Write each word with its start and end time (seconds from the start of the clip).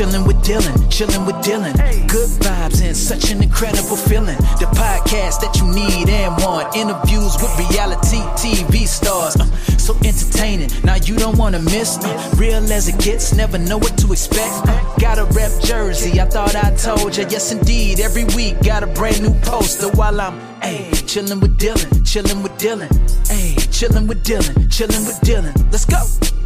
chilling 0.00 0.24
with 0.24 0.38
Dylan, 0.38 0.90
chilling 0.90 1.26
with 1.26 1.36
Dylan. 1.44 1.76
Good 2.08 2.30
vibes 2.40 2.82
and 2.82 2.96
such 2.96 3.30
an 3.30 3.42
incredible 3.42 3.96
feeling. 3.96 4.38
The 4.58 4.64
podcast 4.72 5.40
that 5.42 5.58
you 5.60 5.66
need 5.68 6.08
and 6.08 6.32
want. 6.42 6.74
Interviews 6.74 7.36
with 7.36 7.52
reality 7.68 8.16
TV 8.40 8.86
stars. 8.86 9.36
Uh, 9.36 9.44
so 9.76 9.94
entertaining. 10.02 10.70
Now 10.84 10.94
you 10.94 11.16
don't 11.16 11.36
wanna 11.36 11.58
miss. 11.58 11.98
Uh, 11.98 12.34
real 12.36 12.64
as 12.72 12.88
it 12.88 12.98
gets, 12.98 13.34
never 13.34 13.58
know 13.58 13.76
what 13.76 13.98
to 13.98 14.10
expect. 14.10 14.66
Uh, 14.66 14.96
got 14.96 15.18
a 15.18 15.26
rep 15.36 15.52
jersey, 15.60 16.18
I 16.18 16.24
thought 16.24 16.56
I 16.56 16.74
told 16.76 17.18
ya. 17.18 17.26
Yes, 17.28 17.52
indeed. 17.52 18.00
Every 18.00 18.24
week 18.36 18.56
got 18.62 18.82
a 18.82 18.86
brand 18.86 19.20
new 19.20 19.34
poster 19.42 19.90
while 19.90 20.18
I'm, 20.18 20.40
ayy, 20.62 21.06
chilling 21.06 21.40
with 21.40 21.58
Dylan, 21.58 22.10
chilling 22.10 22.42
with 22.42 22.52
Dylan. 22.52 22.88
Ayy, 23.28 23.70
chilling 23.70 24.06
with 24.06 24.24
Dylan, 24.24 24.72
chilling 24.72 25.04
with 25.04 25.20
Dylan. 25.20 25.52
Let's 25.70 25.84
go. 25.84 26.39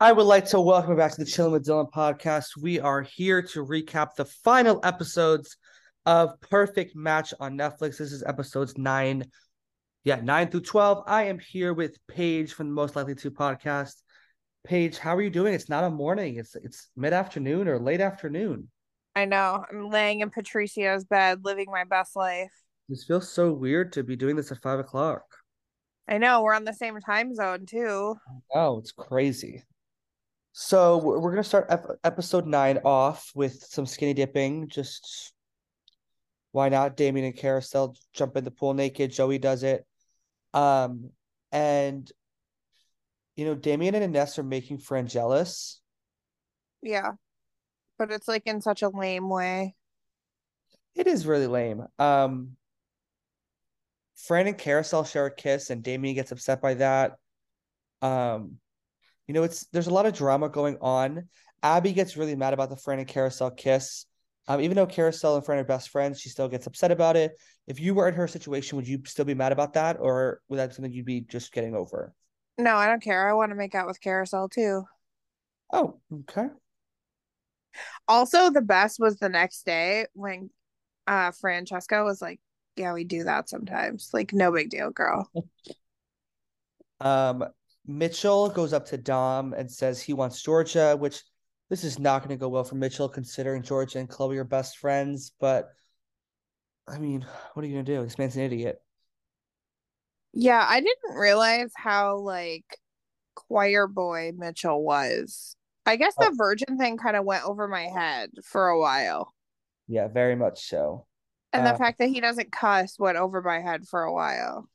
I 0.00 0.10
would 0.10 0.24
like 0.24 0.46
to 0.46 0.60
welcome 0.60 0.96
back 0.96 1.12
to 1.12 1.18
the 1.18 1.30
Chilling 1.30 1.52
with 1.52 1.64
Dylan 1.64 1.90
podcast. 1.92 2.56
We 2.60 2.80
are 2.80 3.02
here 3.02 3.42
to 3.42 3.64
recap 3.64 4.14
the 4.14 4.24
final 4.24 4.80
episodes 4.82 5.56
of 6.06 6.40
Perfect 6.40 6.96
Match 6.96 7.32
on 7.38 7.56
Netflix. 7.56 7.98
This 7.98 8.12
is 8.12 8.24
episodes 8.24 8.76
nine, 8.76 9.26
yeah, 10.02 10.20
nine 10.22 10.48
through 10.48 10.62
12. 10.62 11.04
I 11.06 11.24
am 11.24 11.38
here 11.38 11.72
with 11.72 11.98
Paige 12.08 12.52
from 12.52 12.68
the 12.68 12.74
Most 12.74 12.96
Likely 12.96 13.14
to 13.16 13.30
podcast. 13.30 13.94
Paige, 14.64 14.98
how 14.98 15.14
are 15.14 15.22
you 15.22 15.30
doing? 15.30 15.54
It's 15.54 15.68
not 15.68 15.84
a 15.84 15.90
morning, 15.90 16.36
it's 16.36 16.56
it's 16.56 16.90
mid 16.96 17.12
afternoon 17.12 17.68
or 17.68 17.78
late 17.78 18.00
afternoon. 18.00 18.68
I 19.14 19.24
know. 19.24 19.64
I'm 19.70 19.88
laying 19.88 20.20
in 20.20 20.30
Patricio's 20.30 21.04
bed, 21.04 21.44
living 21.44 21.66
my 21.70 21.84
best 21.84 22.16
life. 22.16 22.52
This 22.88 23.04
feels 23.04 23.30
so 23.30 23.52
weird 23.52 23.92
to 23.92 24.02
be 24.02 24.16
doing 24.16 24.34
this 24.34 24.50
at 24.50 24.62
five 24.62 24.80
o'clock. 24.80 25.22
I 26.08 26.18
know. 26.18 26.42
We're 26.42 26.54
on 26.54 26.64
the 26.64 26.72
same 26.72 26.98
time 27.00 27.34
zone, 27.34 27.66
too. 27.66 28.16
Oh, 28.52 28.78
it's 28.78 28.92
crazy. 28.92 29.64
So 30.52 30.98
we're 30.98 31.30
gonna 31.30 31.44
start 31.44 31.70
episode 32.02 32.46
nine 32.46 32.80
off 32.84 33.30
with 33.34 33.62
some 33.62 33.86
skinny 33.86 34.14
dipping. 34.14 34.68
Just 34.68 35.32
why 36.52 36.68
not? 36.68 36.96
Damian 36.96 37.26
and 37.26 37.36
Kariselle 37.36 37.96
jump 38.12 38.36
in 38.36 38.44
the 38.44 38.50
pool 38.50 38.74
naked. 38.74 39.12
Joey 39.12 39.38
does 39.38 39.62
it. 39.62 39.86
Um, 40.52 41.10
and 41.52 42.10
you 43.36 43.44
know, 43.44 43.54
Damian 43.54 43.94
and 43.94 44.04
Ines 44.04 44.38
are 44.38 44.42
making 44.42 44.78
Fran 44.78 45.06
jealous. 45.06 45.80
Yeah. 46.82 47.12
But 47.98 48.10
it's 48.10 48.28
like 48.28 48.42
in 48.46 48.60
such 48.60 48.82
a 48.82 48.88
lame 48.88 49.28
way. 49.28 49.76
It 50.94 51.06
is 51.06 51.26
really 51.26 51.46
lame. 51.46 51.86
Um, 51.98 52.56
Fran 54.26 54.46
and 54.46 54.58
Kariselle 54.58 55.10
share 55.10 55.26
a 55.26 55.34
kiss, 55.34 55.70
and 55.70 55.82
Damian 55.82 56.14
gets 56.14 56.32
upset 56.32 56.60
by 56.60 56.74
that. 56.74 57.12
Um, 58.02 58.56
you 59.26 59.34
know, 59.34 59.42
it's 59.42 59.66
there's 59.66 59.86
a 59.86 59.94
lot 59.94 60.06
of 60.06 60.14
drama 60.14 60.48
going 60.48 60.78
on. 60.80 61.28
Abby 61.62 61.92
gets 61.92 62.16
really 62.16 62.36
mad 62.36 62.54
about 62.54 62.70
the 62.70 62.76
Fran 62.76 62.98
and 62.98 63.08
Kariselle 63.08 63.56
kiss. 63.56 64.06
Um, 64.48 64.60
even 64.60 64.74
though 64.74 64.86
Kariselle 64.86 65.36
and 65.36 65.44
Fran 65.44 65.58
are 65.58 65.64
best 65.64 65.90
friends, 65.90 66.20
she 66.20 66.28
still 66.28 66.48
gets 66.48 66.66
upset 66.66 66.90
about 66.90 67.16
it. 67.16 67.32
If 67.66 67.78
you 67.78 67.94
were 67.94 68.08
in 68.08 68.14
her 68.14 68.26
situation, 68.26 68.76
would 68.76 68.88
you 68.88 69.00
still 69.06 69.24
be 69.24 69.34
mad 69.34 69.52
about 69.52 69.74
that, 69.74 69.98
or 70.00 70.40
would 70.48 70.58
that 70.58 70.70
be 70.70 70.74
something 70.74 70.92
you'd 70.92 71.06
be 71.06 71.20
just 71.20 71.52
getting 71.52 71.74
over? 71.74 72.12
No, 72.58 72.74
I 72.74 72.86
don't 72.86 73.02
care. 73.02 73.28
I 73.28 73.34
want 73.34 73.50
to 73.50 73.56
make 73.56 73.74
out 73.74 73.86
with 73.86 74.00
Kariselle, 74.00 74.50
too. 74.50 74.84
Oh, 75.72 76.00
okay. 76.12 76.46
Also, 78.08 78.50
the 78.50 78.62
best 78.62 78.98
was 78.98 79.18
the 79.18 79.28
next 79.28 79.64
day 79.64 80.06
when 80.14 80.50
uh 81.06 81.30
Francesca 81.30 82.02
was 82.02 82.20
like, 82.20 82.40
Yeah, 82.80 82.94
we 82.94 83.04
do 83.04 83.24
that 83.24 83.50
sometimes. 83.50 84.08
Like, 84.14 84.32
no 84.32 84.50
big 84.50 84.70
deal, 84.70 84.90
girl. 84.90 85.30
Um, 87.00 87.44
Mitchell 87.86 88.50
goes 88.50 88.72
up 88.72 88.86
to 88.86 88.98
Dom 88.98 89.54
and 89.54 89.70
says 89.70 90.00
he 90.02 90.12
wants 90.12 90.42
Georgia, 90.42 90.96
which 90.98 91.22
this 91.70 91.82
is 91.84 91.98
not 91.98 92.18
going 92.20 92.28
to 92.30 92.36
go 92.40 92.48
well 92.48 92.64
for 92.64 92.74
Mitchell 92.74 93.08
considering 93.08 93.62
Georgia 93.62 93.98
and 93.98 94.08
Chloe 94.08 94.36
are 94.38 94.44
best 94.44 94.76
friends. 94.78 95.32
But 95.40 95.70
I 96.86 96.98
mean, 96.98 97.24
what 97.54 97.64
are 97.64 97.66
you 97.68 97.74
going 97.74 97.84
to 97.84 97.96
do? 97.96 98.02
This 98.02 98.18
man's 98.18 98.36
an 98.36 98.42
idiot. 98.42 98.82
Yeah, 100.32 100.64
I 100.68 100.80
didn't 100.80 101.16
realize 101.16 101.72
how 101.74 102.18
like 102.18 102.78
choir 103.34 103.86
boy 103.86 104.32
Mitchell 104.36 104.82
was. 104.82 105.56
I 105.86 105.96
guess 105.96 106.14
the 106.16 106.30
Oh. 106.30 106.34
virgin 106.36 106.76
thing 106.78 106.98
kind 106.98 107.16
of 107.16 107.24
went 107.24 107.44
over 107.44 107.66
my 107.66 107.84
head 107.88 108.30
for 108.44 108.68
a 108.68 108.78
while. 108.78 109.34
Yeah, 109.88 110.08
very 110.08 110.36
much 110.36 110.68
so. 110.68 111.06
And 111.52 111.66
the 111.66 111.70
Uh, 111.70 111.78
fact 111.78 111.98
that 111.98 112.08
he 112.08 112.20
doesn't 112.20 112.52
cuss 112.52 112.98
went 112.98 113.18
over 113.18 113.42
my 113.42 113.60
head 113.60 113.86
for 113.88 114.02
a 114.02 114.12
while. 114.12 114.68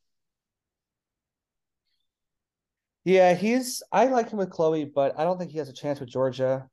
Yeah, 3.03 3.35
he's 3.35 3.83
I 3.91 4.05
like 4.07 4.29
him 4.31 4.39
with 4.39 4.49
Chloe, 4.49 4.85
but 4.85 5.17
I 5.19 5.23
don't 5.23 5.37
think 5.37 5.51
he 5.51 5.59
has 5.59 5.69
a 5.69 5.73
chance 5.73 5.99
with 5.99 6.09
Georgia. 6.09 6.67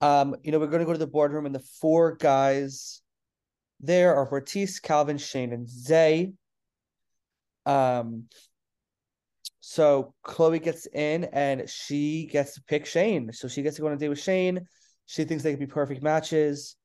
Um, 0.00 0.36
you 0.42 0.52
know, 0.52 0.58
we're 0.58 0.66
going 0.68 0.80
to 0.80 0.86
go 0.86 0.92
to 0.92 0.98
the 0.98 1.06
boardroom, 1.06 1.46
and 1.46 1.54
the 1.54 1.64
four 1.80 2.16
guys 2.16 3.02
there 3.80 4.16
are 4.16 4.30
Ortiz, 4.30 4.80
Calvin, 4.80 5.18
Shane, 5.18 5.52
and 5.52 5.68
Zay. 5.68 6.32
Um, 7.66 8.24
so 9.60 10.14
Chloe 10.22 10.58
gets 10.60 10.86
in, 10.86 11.24
and 11.24 11.68
she 11.68 12.26
gets 12.26 12.54
to 12.54 12.62
pick 12.62 12.86
Shane. 12.86 13.32
So 13.32 13.48
she 13.48 13.62
gets 13.62 13.76
to 13.76 13.82
go 13.82 13.88
on 13.88 13.94
a 13.94 13.96
date 13.98 14.08
with 14.08 14.20
Shane. 14.20 14.66
She 15.06 15.24
thinks 15.24 15.42
they 15.42 15.52
could 15.52 15.60
be 15.60 15.66
perfect 15.66 16.02
matches. 16.02 16.76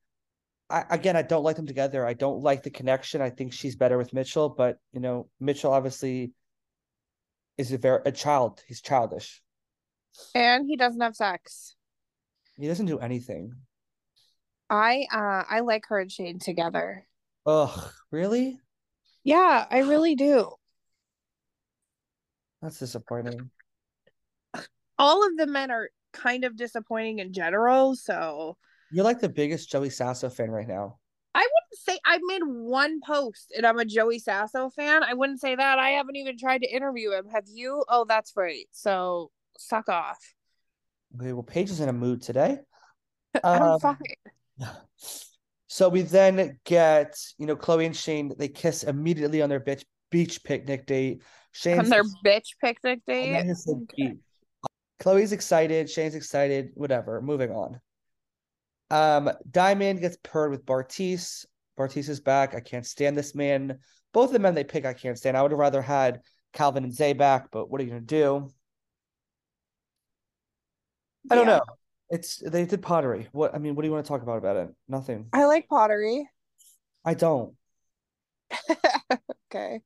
I 0.70 0.84
again, 0.90 1.16
I 1.16 1.22
don't 1.22 1.44
like 1.44 1.56
them 1.56 1.66
together. 1.66 2.06
I 2.06 2.14
don't 2.14 2.42
like 2.42 2.62
the 2.62 2.70
connection. 2.70 3.20
I 3.20 3.30
think 3.30 3.52
she's 3.52 3.76
better 3.76 3.98
with 3.98 4.12
Mitchell, 4.12 4.48
but 4.48 4.78
you 4.92 5.00
know, 5.00 5.28
Mitchell 5.40 5.72
obviously 5.72 6.32
is 7.58 7.72
a 7.72 7.78
very 7.78 8.00
a 8.06 8.12
child. 8.12 8.62
He's 8.66 8.80
childish. 8.80 9.42
And 10.34 10.66
he 10.66 10.76
doesn't 10.76 11.00
have 11.00 11.16
sex. 11.16 11.74
He 12.56 12.66
doesn't 12.66 12.86
do 12.86 12.98
anything. 12.98 13.52
I 14.68 15.06
uh 15.12 15.44
I 15.48 15.60
like 15.60 15.84
her 15.88 15.98
and 16.00 16.10
Shane 16.10 16.38
together. 16.38 17.06
Ugh, 17.46 17.90
really? 18.10 18.58
Yeah, 19.24 19.66
I 19.70 19.80
really 19.80 20.14
do. 20.14 20.52
That's 22.60 22.78
disappointing. 22.78 23.50
All 24.98 25.26
of 25.26 25.36
the 25.36 25.46
men 25.46 25.70
are 25.70 25.90
kind 26.12 26.44
of 26.44 26.56
disappointing 26.56 27.18
in 27.18 27.32
general, 27.32 27.96
so 27.96 28.56
You're 28.92 29.04
like 29.04 29.20
the 29.20 29.28
biggest 29.28 29.70
Joey 29.70 29.90
Sasso 29.90 30.28
fan 30.28 30.50
right 30.50 30.68
now. 30.68 30.98
I 31.34 31.40
wouldn't 31.40 31.80
say 31.80 31.98
I 32.04 32.18
made 32.26 32.42
one 32.44 33.00
post 33.00 33.52
and 33.56 33.66
I'm 33.66 33.78
a 33.78 33.84
Joey 33.84 34.18
Sasso 34.18 34.68
fan. 34.68 35.02
I 35.02 35.14
wouldn't 35.14 35.40
say 35.40 35.54
that. 35.56 35.78
I 35.78 35.90
haven't 35.90 36.16
even 36.16 36.36
tried 36.36 36.62
to 36.62 36.68
interview 36.70 37.12
him. 37.12 37.26
Have 37.32 37.44
you? 37.46 37.84
Oh, 37.88 38.04
that's 38.06 38.32
right. 38.36 38.66
So 38.70 39.30
suck 39.56 39.88
off. 39.88 40.18
Okay, 41.18 41.32
well, 41.32 41.42
Paige 41.42 41.70
is 41.70 41.80
in 41.80 41.88
a 41.88 41.92
mood 41.92 42.22
today. 42.22 42.58
I'm 43.44 43.62
Um, 43.62 43.80
fine. 43.80 43.98
So 45.68 45.88
we 45.88 46.02
then 46.02 46.58
get, 46.66 47.16
you 47.38 47.46
know, 47.46 47.56
Chloe 47.56 47.86
and 47.86 47.96
Shane, 47.96 48.30
they 48.38 48.48
kiss 48.48 48.82
immediately 48.82 49.40
on 49.40 49.48
their 49.48 49.58
beach 49.58 49.86
beach 50.10 50.44
picnic 50.44 50.84
date. 50.84 51.22
Shane's 51.52 51.84
On 51.84 51.88
their 51.88 52.02
bitch 52.22 52.48
picnic 52.60 53.00
date. 53.06 53.32
meant 53.32 53.48
to 53.48 53.54
say 53.54 53.72
Okay. 53.72 54.16
Chloe's 55.00 55.32
excited, 55.32 55.88
Shane's 55.88 56.14
excited, 56.14 56.72
whatever. 56.74 57.22
Moving 57.22 57.52
on. 57.52 57.80
Um, 58.92 59.30
Diamond 59.50 60.00
gets 60.00 60.18
paired 60.22 60.50
with 60.50 60.66
Bartise. 60.66 61.46
Bartise 61.78 62.10
is 62.10 62.20
back. 62.20 62.54
I 62.54 62.60
can't 62.60 62.86
stand 62.86 63.16
this 63.16 63.34
man. 63.34 63.78
Both 64.12 64.26
of 64.28 64.32
the 64.34 64.38
men 64.38 64.54
they 64.54 64.64
pick, 64.64 64.84
I 64.84 64.92
can't 64.92 65.16
stand. 65.16 65.36
I 65.36 65.42
would 65.42 65.50
have 65.50 65.58
rather 65.58 65.80
had 65.80 66.20
Calvin 66.52 66.84
and 66.84 66.92
Zay 66.94 67.14
back, 67.14 67.50
but 67.50 67.70
what 67.70 67.80
are 67.80 67.84
you 67.84 67.90
gonna 67.90 68.02
do? 68.02 68.50
I 71.30 71.34
don't 71.34 71.46
Yeah. 71.46 71.56
know. 71.58 71.62
It's 72.10 72.36
they 72.36 72.66
did 72.66 72.82
pottery. 72.82 73.28
What 73.32 73.54
I 73.54 73.58
mean, 73.58 73.74
what 73.74 73.82
do 73.82 73.88
you 73.88 73.92
want 73.92 74.04
to 74.04 74.08
talk 74.08 74.20
about 74.22 74.36
about 74.36 74.56
it? 74.56 74.68
Nothing. 74.86 75.28
I 75.32 75.46
like 75.46 75.66
pottery. 75.68 76.28
I 77.04 77.14
don't. 77.14 77.56
Okay. 79.54 79.82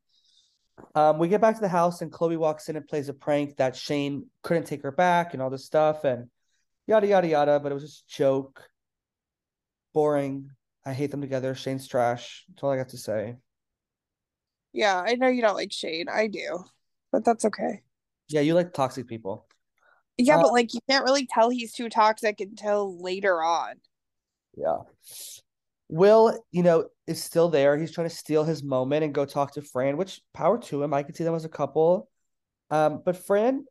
Um, 0.94 1.18
we 1.18 1.26
get 1.26 1.40
back 1.40 1.56
to 1.56 1.60
the 1.60 1.66
house 1.68 2.00
and 2.00 2.12
Chloe 2.12 2.36
walks 2.36 2.68
in 2.68 2.76
and 2.76 2.86
plays 2.86 3.08
a 3.08 3.14
prank 3.14 3.56
that 3.56 3.74
Shane 3.74 4.26
couldn't 4.44 4.62
take 4.68 4.82
her 4.84 4.92
back 4.92 5.32
and 5.34 5.42
all 5.42 5.50
this 5.50 5.64
stuff 5.64 6.04
and 6.04 6.30
yada 6.86 7.09
yada 7.09 7.26
yada. 7.26 7.59
But 7.59 7.72
it 7.72 7.74
was 7.74 7.82
just 7.82 8.04
a 8.04 8.16
joke. 8.16 8.62
Boring. 9.97 10.51
I 10.84 10.93
hate 10.93 11.10
them 11.10 11.22
together. 11.22 11.54
Shane's 11.54 11.89
trash. 11.89 12.45
That's 12.48 12.63
all 12.63 12.71
I 12.71 12.77
got 12.77 12.91
to 12.91 12.98
say. 12.98 13.37
Yeah, 14.75 15.03
I 15.03 15.15
know 15.15 15.28
you 15.28 15.41
don't 15.41 15.57
like 15.57 15.72
Shane. 15.72 16.07
I 16.07 16.27
do. 16.27 16.65
But 17.10 17.25
that's 17.25 17.47
okay. 17.47 17.81
Yeah, 18.28 18.43
you 18.43 18.53
like 18.53 18.75
toxic 18.75 19.09
people. 19.09 19.47
Yeah, 20.19 20.37
Uh, 20.37 20.43
but 20.43 20.53
like 20.53 20.75
you 20.75 20.81
can't 20.87 21.07
really 21.07 21.27
tell 21.27 21.48
he's 21.48 21.72
too 21.72 21.89
toxic 21.89 22.43
until 22.43 23.03
later 23.03 23.43
on. 23.43 23.77
Yeah. 24.54 24.81
Will, 25.89 26.39
you 26.53 26.63
know, 26.63 26.89
is 27.07 27.22
still 27.22 27.48
there. 27.48 27.78
He's 27.78 27.93
trying 27.93 28.10
to 28.10 28.15
steal 28.15 28.45
his 28.45 28.63
moment 28.63 29.03
and 29.03 29.15
go 29.15 29.25
talk 29.25 29.54
to 29.54 29.63
Fran, 29.63 29.97
which 29.97 30.21
power 30.34 30.59
to 30.59 30.83
him. 30.83 30.93
I 30.93 31.04
could 31.04 31.16
see 31.16 31.25
them 31.25 31.34
as 31.34 31.47
a 31.47 31.48
couple. 31.48 32.10
Um, 32.71 33.01
but 33.03 33.16
Fran, 33.16 33.65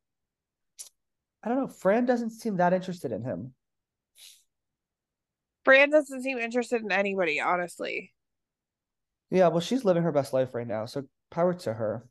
I 1.43 1.49
don't 1.49 1.59
know. 1.59 1.67
Fran 1.67 2.07
doesn't 2.07 2.31
seem 2.31 2.57
that 2.57 2.73
interested 2.73 3.11
in 3.11 3.23
him. 3.23 3.53
Fran 5.65 5.89
doesn't 5.89 6.21
seem 6.21 6.37
interested 6.37 6.81
in 6.81 6.91
anybody, 6.91 7.41
honestly. 7.41 8.13
Yeah, 9.31 9.47
well, 9.47 9.59
she's 9.59 9.83
living 9.83 10.03
her 10.03 10.11
best 10.11 10.31
life 10.31 10.53
right 10.53 10.67
now, 10.67 10.85
so 10.85 11.03
power 11.31 11.53
to 11.53 11.73
her. 11.73 12.07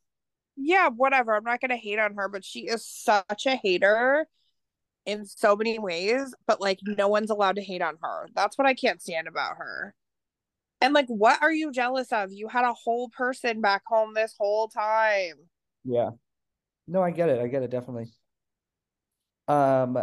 Yeah, 0.56 0.88
whatever. 0.88 1.34
I'm 1.34 1.44
not 1.44 1.60
gonna 1.60 1.76
hate 1.76 1.98
on 1.98 2.14
her, 2.14 2.28
but 2.28 2.44
she 2.44 2.66
is 2.66 2.84
such 2.84 3.46
a 3.46 3.56
hater 3.56 4.26
in 5.06 5.24
so 5.24 5.56
many 5.56 5.78
ways, 5.78 6.34
but 6.46 6.60
like 6.60 6.80
no 6.82 7.08
one's 7.08 7.30
allowed 7.30 7.56
to 7.56 7.62
hate 7.62 7.82
on 7.82 7.96
her. 8.02 8.28
That's 8.34 8.58
what 8.58 8.66
I 8.66 8.74
can't 8.74 9.00
stand 9.00 9.28
about 9.28 9.56
her. 9.58 9.94
And 10.80 10.92
like, 10.92 11.06
what 11.06 11.42
are 11.42 11.52
you 11.52 11.72
jealous 11.72 12.12
of? 12.12 12.32
You 12.32 12.48
had 12.48 12.64
a 12.64 12.74
whole 12.74 13.08
person 13.08 13.60
back 13.60 13.82
home 13.86 14.14
this 14.14 14.34
whole 14.38 14.68
time. 14.68 15.34
Yeah. 15.84 16.10
No, 16.86 17.02
I 17.02 17.10
get 17.10 17.28
it. 17.28 17.40
I 17.40 17.48
get 17.48 17.62
it 17.62 17.70
definitely. 17.70 18.12
Um, 19.48 19.98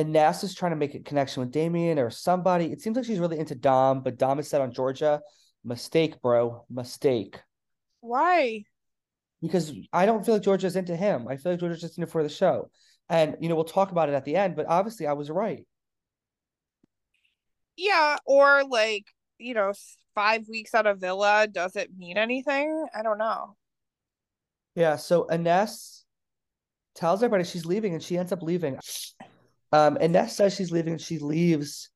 and 0.00 0.14
Ness 0.14 0.42
is 0.42 0.54
trying 0.54 0.72
to 0.72 0.76
make 0.76 0.94
a 0.94 1.00
connection 1.00 1.42
with 1.42 1.52
Damian 1.52 1.98
or 1.98 2.08
somebody. 2.08 2.72
It 2.72 2.80
seems 2.80 2.96
like 2.96 3.04
she's 3.04 3.18
really 3.18 3.38
into 3.38 3.54
Dom, 3.54 4.02
but 4.02 4.16
Dom 4.16 4.38
is 4.38 4.48
set 4.48 4.62
on 4.62 4.72
Georgia. 4.72 5.20
Mistake, 5.62 6.22
bro. 6.22 6.64
Mistake. 6.70 7.38
Why? 8.00 8.64
Because 9.42 9.74
I 9.92 10.06
don't 10.06 10.24
feel 10.24 10.36
like 10.36 10.42
Georgia's 10.42 10.74
into 10.74 10.96
him. 10.96 11.28
I 11.28 11.36
feel 11.36 11.52
like 11.52 11.60
Georgia's 11.60 11.82
just 11.82 11.98
in 11.98 12.04
it 12.04 12.08
for 12.08 12.22
the 12.22 12.30
show. 12.30 12.70
And 13.10 13.36
you 13.40 13.50
know, 13.50 13.56
we'll 13.56 13.64
talk 13.64 13.90
about 13.90 14.08
it 14.08 14.14
at 14.14 14.24
the 14.24 14.36
end, 14.36 14.56
but 14.56 14.64
obviously 14.66 15.06
I 15.06 15.12
was 15.12 15.30
right. 15.30 15.66
Yeah, 17.76 18.16
or 18.24 18.64
like, 18.64 19.04
you 19.36 19.52
know, 19.52 19.74
five 20.14 20.48
weeks 20.48 20.72
at 20.74 20.86
a 20.86 20.94
villa 20.94 21.46
doesn't 21.46 21.90
mean 21.94 22.16
anything. 22.16 22.86
I 22.94 23.02
don't 23.02 23.18
know. 23.18 23.54
Yeah, 24.74 24.96
so 24.96 25.26
Ines 25.30 26.06
tells 26.94 27.22
everybody 27.22 27.44
she's 27.44 27.66
leaving 27.66 27.92
and 27.92 28.02
she 28.02 28.16
ends 28.16 28.32
up 28.32 28.40
leaving. 28.40 28.78
Um, 29.72 29.96
Ines 30.00 30.32
says 30.32 30.54
she's 30.54 30.72
leaving 30.72 30.92
and 30.94 31.00
she 31.00 31.18
leaves. 31.18 31.90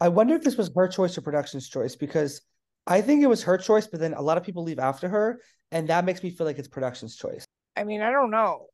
I 0.00 0.08
wonder 0.08 0.34
if 0.34 0.42
this 0.42 0.56
was 0.56 0.70
her 0.74 0.88
choice 0.88 1.16
or 1.16 1.20
production's 1.22 1.68
choice 1.68 1.96
because 1.96 2.42
I 2.86 3.00
think 3.00 3.22
it 3.22 3.28
was 3.28 3.42
her 3.44 3.58
choice, 3.58 3.86
but 3.86 4.00
then 4.00 4.14
a 4.14 4.22
lot 4.22 4.36
of 4.36 4.44
people 4.44 4.64
leave 4.64 4.78
after 4.78 5.08
her, 5.08 5.40
and 5.70 5.88
that 5.88 6.04
makes 6.04 6.22
me 6.22 6.30
feel 6.30 6.46
like 6.46 6.58
it's 6.58 6.68
production's 6.68 7.16
choice. 7.16 7.44
I 7.76 7.84
mean, 7.84 8.02
I 8.02 8.10
don't 8.10 8.30
know. 8.30 8.66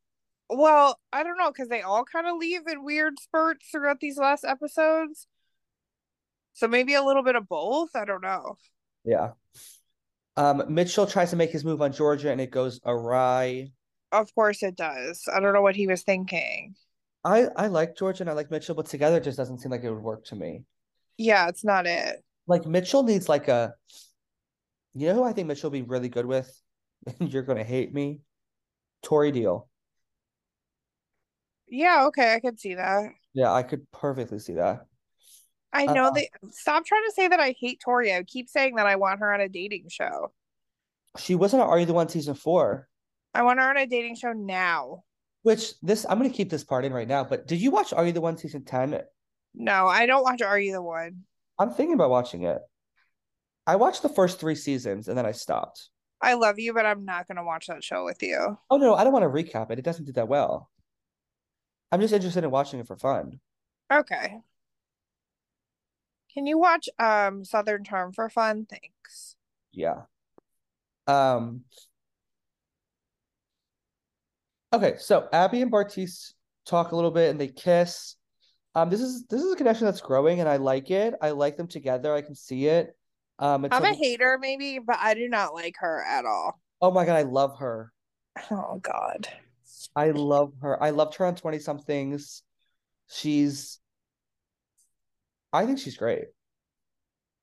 Well, 0.51 0.99
I 1.13 1.23
don't 1.23 1.37
know 1.37 1.51
because 1.51 1.69
they 1.69 1.83
all 1.83 2.05
kind 2.05 2.27
of 2.27 2.37
leave 2.37 2.67
in 2.67 2.83
weird 2.83 3.21
spurts 3.21 3.69
throughout 3.71 4.01
these 4.01 4.17
last 4.17 4.45
episodes. 4.45 5.27
So 6.55 6.67
maybe 6.67 6.95
a 6.95 7.05
little 7.05 7.23
bit 7.23 7.37
of 7.37 7.49
both. 7.49 7.91
I 7.95 8.05
don't 8.05 8.23
know. 8.23 8.57
Yeah. 9.05 9.33
Um, 10.37 10.65
Mitchell 10.69 11.07
tries 11.07 11.31
to 11.31 11.37
make 11.37 11.51
his 11.51 11.65
move 11.65 11.83
on 11.83 11.93
Georgia 11.93 12.33
and 12.33 12.41
it 12.41 12.51
goes 12.51 12.81
awry. 12.85 13.73
Of 14.11 14.35
course 14.35 14.63
it 14.63 14.77
does. 14.77 15.25
I 15.33 15.41
don't 15.41 15.53
know 15.53 15.63
what 15.63 15.77
he 15.77 15.87
was 15.87 16.03
thinking. 16.03 16.75
I 17.29 17.49
I 17.57 17.67
like 17.67 17.97
George 17.97 18.21
and 18.21 18.31
I 18.31 18.33
like 18.33 18.51
Mitchell, 18.51 18.75
but 18.75 18.87
together 18.87 19.19
it 19.19 19.25
just 19.25 19.37
doesn't 19.37 19.59
seem 19.59 19.71
like 19.71 19.85
it 19.85 19.91
would 19.91 20.03
work 20.03 20.25
to 20.27 20.37
me. 20.37 20.65
Yeah, 21.17 21.49
it's 21.49 21.65
not 21.65 21.87
it. 21.87 22.25
Like 22.47 22.67
Mitchell 22.67 23.03
needs 23.03 23.29
like 23.29 23.49
a 23.49 23.75
you 24.95 25.09
know 25.09 25.15
who 25.15 25.25
I 25.25 25.33
think 25.33 25.49
Mitchell 25.49 25.71
will 25.71 25.79
be 25.79 25.83
really 25.83 26.09
good 26.09 26.27
with? 26.27 26.51
And 27.21 27.33
you're 27.33 27.43
gonna 27.43 27.65
hate 27.65 27.93
me. 27.93 28.21
Tori 29.03 29.31
Deal. 29.31 29.69
Yeah, 31.69 32.07
okay, 32.07 32.35
I 32.35 32.41
could 32.41 32.59
see 32.59 32.75
that. 32.75 33.11
Yeah, 33.35 33.53
I 33.53 33.63
could 33.63 33.91
perfectly 33.93 34.39
see 34.39 34.55
that. 34.55 34.87
I 35.73 35.85
know 35.85 36.07
Uh, 36.07 36.11
they 36.13 36.31
stop 36.51 36.87
trying 36.87 37.05
to 37.05 37.13
say 37.15 37.29
that 37.29 37.41
I 37.41 37.55
hate 37.61 37.81
Tori. 37.85 38.13
I 38.15 38.23
keep 38.23 38.49
saying 38.49 38.77
that 38.77 38.87
I 38.87 38.97
want 38.97 39.21
her 39.21 39.33
on 39.35 39.41
a 39.41 39.49
dating 39.49 39.89
show. 39.91 40.33
She 41.19 41.35
wasn't 41.35 41.63
on 41.63 41.69
Are 41.69 41.79
You 41.79 41.87
the 41.87 41.93
One 41.93 42.09
season 42.09 42.35
four, 42.35 42.89
I 43.35 43.43
want 43.43 43.61
her 43.61 43.69
on 43.69 43.77
a 43.77 43.87
dating 43.87 44.17
show 44.17 44.33
now. 44.33 45.05
Which 45.43 45.79
this 45.82 46.06
I'm 46.08 46.19
gonna 46.19 46.31
keep 46.31 46.50
this 46.50 46.64
part 46.64 46.85
in 46.85 46.93
right 46.93 47.08
now. 47.08 47.25
But 47.25 47.46
did 47.46 47.61
you 47.61 47.70
watch 47.70 47.93
Are 47.93 48.06
You 48.06 48.12
the 48.12 48.20
One 48.20 48.37
season 48.37 48.64
10? 48.64 49.00
No, 49.55 49.87
I 49.87 50.06
don't 50.06 50.23
watch 50.23 50.43
Are 50.43 50.58
You 50.58 50.73
the 50.73 50.82
One? 50.82 51.25
I'm 51.58 51.70
thinking 51.70 51.94
about 51.94 52.11
watching 52.11 52.44
it. 52.44 52.58
I 53.67 53.76
watched 53.76 54.02
the 54.02 54.08
first 54.08 54.40
three 54.40 54.55
seasons 54.55 55.08
and 55.08 55.19
then 55.19 55.26
I 55.26 55.32
stopped. 55.32 55.88
I 56.20 56.35
love 56.35 56.58
you, 56.58 56.75
but 56.75 56.87
I'm 56.87 57.05
not 57.05 57.29
gonna 57.29 57.44
watch 57.44 57.67
that 57.67 57.85
show 57.85 58.05
with 58.05 58.23
you. 58.23 58.58
Oh 58.70 58.76
no, 58.76 58.94
I 58.94 59.05
don't 59.05 59.12
want 59.12 59.25
to 59.25 59.29
recap 59.29 59.70
it. 59.70 59.79
It 59.79 59.85
doesn't 59.85 60.05
do 60.05 60.12
that 60.12 60.29
well. 60.29 60.70
I'm 61.91 62.00
just 62.00 62.12
interested 62.14 62.44
in 62.44 62.50
watching 62.50 62.81
it 62.81 62.87
for 62.87 62.96
fun. 62.96 63.41
Okay. 63.93 64.41
Can 66.34 66.46
you 66.46 66.58
watch 66.58 66.88
um 66.99 67.44
Southern 67.44 67.84
Charm 67.84 68.12
for 68.12 68.29
fun? 68.29 68.67
Thanks. 68.69 69.37
Yeah. 69.73 70.02
Um 71.06 71.64
Okay, 74.73 74.97
so 74.99 75.29
Abby 75.32 75.62
and 75.62 75.73
Bartise 75.73 76.35
talk 76.67 76.93
a 76.93 76.97
little 76.97 77.11
bit 77.11 77.31
and 77.31 77.41
they 77.41 77.49
kiss. 77.49 78.17
Um 78.75 78.91
this 78.91 79.00
is 79.00 79.26
this 79.26 79.43
is 79.43 79.53
a 79.53 79.56
connection 79.56 79.87
that's 79.87 80.00
growing 80.00 80.41
and 80.41 80.49
I 80.49 80.56
like 80.56 80.91
it. 80.91 81.15
I 81.23 81.31
like 81.31 81.56
them 81.56 81.69
together. 81.69 82.15
I 82.15 82.23
can 82.23 82.35
see 82.35 82.67
it. 82.67 82.94
Um 83.38 83.65
I'm 83.70 83.85
a- 83.85 83.88
a 83.88 83.94
hater, 83.94 84.38
maybe, 84.41 84.79
but 84.79 84.97
I 85.00 85.15
do 85.15 85.29
not 85.29 85.55
like 85.55 85.76
her 85.79 86.05
at 86.05 86.26
all. 86.26 86.61
Oh 86.82 86.91
my 86.91 87.05
god, 87.05 87.17
I 87.17 87.23
love 87.23 87.59
her. 87.59 87.93
Oh 88.50 88.79
God. 88.82 89.29
I 89.97 90.11
love 90.11 90.53
her. 90.62 90.81
I 90.82 90.91
loved 90.91 91.15
her 91.17 91.26
on 91.26 91.35
20 91.35 91.59
somethings. 91.59 92.43
She's 93.09 93.81
I 95.53 95.65
think 95.67 95.79
she's 95.79 95.97
great. 95.97 96.26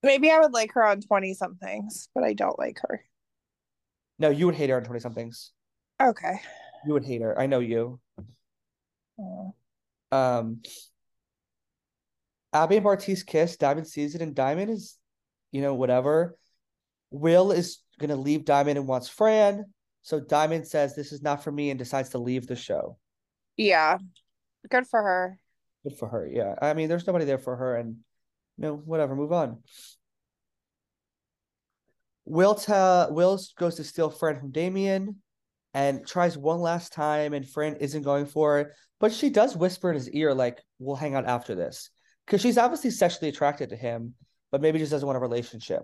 Maybe 0.04 0.30
I 0.30 0.40
would 0.40 0.54
like 0.54 0.72
her 0.74 0.86
on 0.86 1.02
20 1.02 1.34
somethings, 1.34 2.10
but 2.14 2.24
I 2.24 2.34
don't 2.34 2.60
like 2.60 2.80
her. 2.88 3.04
No, 4.20 4.30
you 4.30 4.46
would 4.46 4.56
hate 4.56 4.70
her 4.70 4.78
on 4.78 4.84
20 4.84 5.00
somethings. 5.00 5.52
Okay. 6.02 6.42
You 6.86 6.94
would 6.94 7.06
hate 7.06 7.22
her. 7.22 7.38
I 7.40 7.48
know 7.48 7.60
you. 7.60 8.00
Um 10.12 10.62
Abby 12.54 12.78
and 12.78 12.86
Bartise 12.86 13.26
kiss. 13.26 13.58
Diamond 13.58 13.88
sees 13.88 14.16
it, 14.16 14.22
and 14.22 14.34
Diamond 14.34 14.72
is, 14.72 14.98
you 15.52 15.62
know, 15.62 15.74
whatever. 15.74 16.38
Will 17.12 17.52
is 17.52 17.80
gonna 18.00 18.16
leave 18.16 18.46
Diamond 18.46 18.78
and 18.78 18.88
wants 18.88 19.10
Fran. 19.10 19.66
So 20.04 20.20
Diamond 20.20 20.68
says 20.68 20.96
this 20.96 21.12
is 21.12 21.22
not 21.22 21.44
for 21.44 21.52
me 21.52 21.70
and 21.70 21.80
decides 21.80 22.10
to 22.10 22.20
leave 22.20 22.48
the 22.48 22.56
show. 22.56 22.98
Yeah. 23.58 23.98
Good 24.70 24.88
for 24.88 25.02
her. 25.02 25.40
Good 25.84 25.98
for 25.98 26.08
her. 26.08 26.28
Yeah. 26.28 26.56
I 26.62 26.74
mean, 26.74 26.90
there's 26.90 27.08
nobody 27.08 27.26
there 27.26 27.38
for 27.38 27.56
her, 27.56 27.76
and 27.76 27.98
you 28.58 28.62
know, 28.62 28.76
whatever, 28.76 29.16
move 29.16 29.34
on. 29.34 29.64
Will 32.26 32.56
tell 32.56 33.14
Will 33.14 33.40
goes 33.58 33.76
to 33.76 33.84
steal 33.84 34.10
Fran 34.10 34.40
from 34.40 34.52
Damian 34.52 35.18
and 35.76 36.08
tries 36.08 36.38
one 36.38 36.62
last 36.62 36.94
time, 36.94 37.34
and 37.34 37.48
Fran 37.48 37.76
isn't 37.76 38.04
going 38.04 38.28
for 38.28 38.60
it, 38.60 38.70
but 39.02 39.12
she 39.12 39.30
does 39.30 39.58
whisper 39.58 39.90
in 39.90 39.96
his 39.96 40.10
ear, 40.12 40.34
like, 40.34 40.62
we'll 40.80 40.96
hang 40.96 41.16
out 41.16 41.26
after 41.26 41.54
this. 41.54 41.90
Because 42.26 42.40
she's 42.40 42.58
obviously 42.58 42.92
sexually 42.92 43.28
attracted 43.28 43.70
to 43.70 43.76
him, 43.76 44.14
but 44.54 44.62
maybe 44.62 44.80
just 44.80 44.92
doesn't 44.92 45.06
want 45.06 45.18
a 45.18 45.20
relationship. 45.20 45.82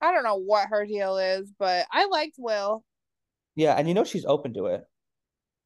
I 0.00 0.10
don't 0.10 0.24
know 0.24 0.40
what 0.40 0.68
her 0.70 0.86
deal 0.86 1.18
is, 1.18 1.52
but 1.58 1.84
I 1.92 2.06
liked 2.06 2.36
Will. 2.38 2.82
Yeah, 3.54 3.74
and 3.74 3.86
you 3.86 3.92
know 3.92 4.04
she's 4.04 4.24
open 4.24 4.54
to 4.54 4.66
it. 4.66 4.84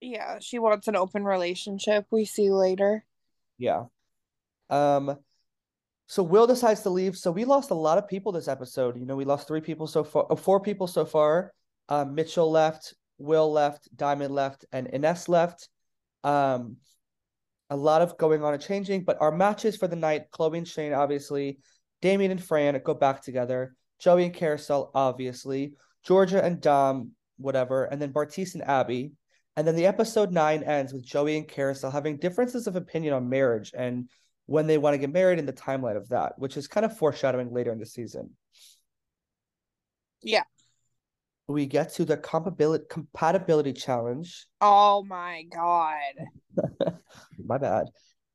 Yeah, 0.00 0.38
she 0.40 0.58
wants 0.58 0.88
an 0.88 0.96
open 0.96 1.24
relationship. 1.24 2.06
We 2.10 2.24
see 2.24 2.50
later. 2.50 3.04
Yeah. 3.56 3.84
Um, 4.68 5.16
so 6.08 6.24
Will 6.24 6.48
decides 6.48 6.80
to 6.82 6.90
leave. 6.90 7.16
So 7.16 7.30
we 7.30 7.44
lost 7.44 7.70
a 7.70 7.74
lot 7.74 7.98
of 7.98 8.08
people 8.08 8.32
this 8.32 8.48
episode. 8.48 8.98
You 8.98 9.06
know, 9.06 9.16
we 9.16 9.24
lost 9.24 9.46
three 9.46 9.60
people 9.60 9.86
so 9.86 10.02
far, 10.02 10.26
uh, 10.28 10.34
four 10.34 10.58
people 10.58 10.88
so 10.88 11.04
far. 11.04 11.52
Um, 11.88 12.16
Mitchell 12.16 12.50
left, 12.50 12.94
Will 13.18 13.52
left, 13.52 13.88
Diamond 13.96 14.34
left, 14.34 14.64
and 14.72 14.88
Ines 14.92 15.28
left. 15.28 15.68
Um, 16.24 16.76
a 17.70 17.76
lot 17.76 18.02
of 18.02 18.16
going 18.16 18.42
on 18.42 18.54
and 18.54 18.62
changing, 18.62 19.04
but 19.04 19.20
our 19.20 19.30
matches 19.30 19.76
for 19.76 19.88
the 19.88 19.96
night, 19.96 20.30
Chloe 20.30 20.58
and 20.58 20.66
Shane, 20.66 20.94
obviously, 20.94 21.58
Damian 22.00 22.30
and 22.30 22.42
Fran 22.42 22.80
go 22.84 22.94
back 22.94 23.22
together, 23.22 23.74
Joey 23.98 24.24
and 24.24 24.34
Kariselle, 24.34 24.90
obviously, 24.94 25.74
Georgia 26.04 26.42
and 26.42 26.60
Dom, 26.60 27.12
whatever, 27.36 27.84
and 27.84 28.00
then 28.00 28.12
Bartise 28.12 28.54
and 28.54 28.62
Abby. 28.62 29.12
And 29.56 29.66
then 29.66 29.74
the 29.74 29.86
episode 29.86 30.32
nine 30.32 30.62
ends 30.62 30.92
with 30.92 31.04
Joey 31.04 31.36
and 31.36 31.48
Kariselle 31.48 31.92
having 31.92 32.16
differences 32.16 32.66
of 32.66 32.76
opinion 32.76 33.12
on 33.12 33.28
marriage 33.28 33.72
and 33.76 34.08
when 34.46 34.66
they 34.66 34.78
want 34.78 34.94
to 34.94 34.98
get 34.98 35.12
married 35.12 35.38
and 35.38 35.48
the 35.48 35.52
timeline 35.52 35.96
of 35.96 36.08
that, 36.08 36.38
which 36.38 36.56
is 36.56 36.68
kind 36.68 36.86
of 36.86 36.96
foreshadowing 36.96 37.52
later 37.52 37.72
in 37.72 37.78
the 37.78 37.84
season. 37.84 38.30
Yeah. 40.22 40.44
We 41.48 41.66
get 41.66 41.94
to 41.94 42.04
the 42.04 42.16
compatibility 42.18 42.84
compatibility 42.90 43.72
challenge. 43.72 44.46
Oh 44.60 45.02
my 45.04 45.44
God. 45.54 46.94
My 47.44 47.58
bad. 47.58 47.86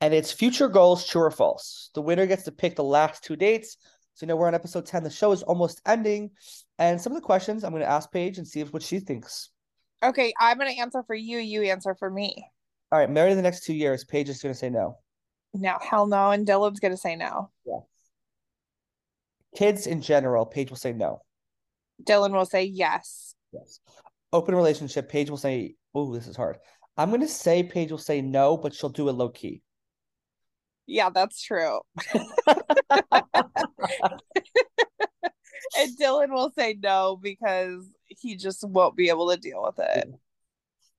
And 0.02 0.14
it's 0.14 0.32
future 0.32 0.68
goals, 0.68 1.08
true 1.08 1.22
or 1.22 1.32
false. 1.32 1.92
The 1.94 2.02
winner 2.02 2.26
gets 2.26 2.44
to 2.44 2.52
pick 2.52 2.76
the 2.76 2.84
last 2.84 3.24
two 3.24 3.36
dates. 3.36 3.78
So 4.16 4.26
you 4.26 4.28
know 4.28 4.36
we're 4.36 4.48
on 4.48 4.56
episode 4.56 4.86
10. 4.86 5.04
The 5.04 5.10
show 5.10 5.32
is 5.32 5.44
almost 5.44 5.82
ending. 5.86 6.32
And 6.78 7.00
some 7.00 7.14
of 7.14 7.16
the 7.16 7.26
questions 7.26 7.64
I'm 7.64 7.72
going 7.72 7.84
to 7.84 7.90
ask 7.90 8.12
Paige 8.12 8.38
and 8.38 8.48
see 8.48 8.60
if 8.60 8.74
what 8.74 8.84
she 8.84 9.00
thinks. 9.00 9.50
Okay, 10.04 10.34
I'm 10.38 10.58
gonna 10.58 10.72
answer 10.72 11.04
for 11.04 11.16
you. 11.16 11.38
You 11.38 11.64
answer 11.64 11.96
for 11.96 12.10
me. 12.10 12.36
All 12.92 13.00
right, 13.00 13.10
married 13.10 13.32
in 13.32 13.38
the 13.38 13.44
next 13.44 13.64
two 13.64 13.74
years. 13.74 14.04
Paige 14.04 14.28
is 14.28 14.42
going 14.42 14.54
to 14.54 14.60
say 14.60 14.70
no. 14.70 14.98
No, 15.54 15.78
hell 15.82 16.08
no. 16.08 16.32
And 16.32 16.46
Dylan's 16.46 16.80
gonna 16.80 16.98
say 16.98 17.16
no. 17.16 17.52
Kids 19.56 19.88
in 19.88 20.02
general, 20.02 20.46
Paige 20.46 20.72
will 20.72 20.78
say 20.78 20.94
no. 20.94 21.22
Dylan 22.02 22.32
will 22.32 22.46
say 22.46 22.64
yes. 22.64 23.36
Yes. 23.52 23.80
Open 24.32 24.56
relationship, 24.56 25.10
Paige 25.10 25.30
will 25.30 25.38
say, 25.38 25.76
oh, 25.94 26.14
this 26.14 26.28
is 26.28 26.36
hard. 26.36 26.58
I'm 26.98 27.10
going 27.10 27.22
to 27.22 27.28
say 27.28 27.64
Paige 27.64 27.92
will 27.92 27.98
say 27.98 28.22
no, 28.22 28.58
but 28.58 28.74
she'll 28.74 28.90
do 28.90 29.10
it 29.10 29.14
low 29.14 29.30
key. 29.30 29.62
Yeah, 30.86 31.10
that's 31.10 31.42
true. 31.42 31.80
and 35.78 35.98
Dylan 36.00 36.32
will 36.32 36.52
say 36.58 36.78
no 36.82 37.18
because 37.22 37.88
he 38.08 38.36
just 38.36 38.68
won't 38.68 38.96
be 38.96 39.10
able 39.10 39.30
to 39.32 39.38
deal 39.38 39.64
with 39.64 39.80
it. 39.80 40.08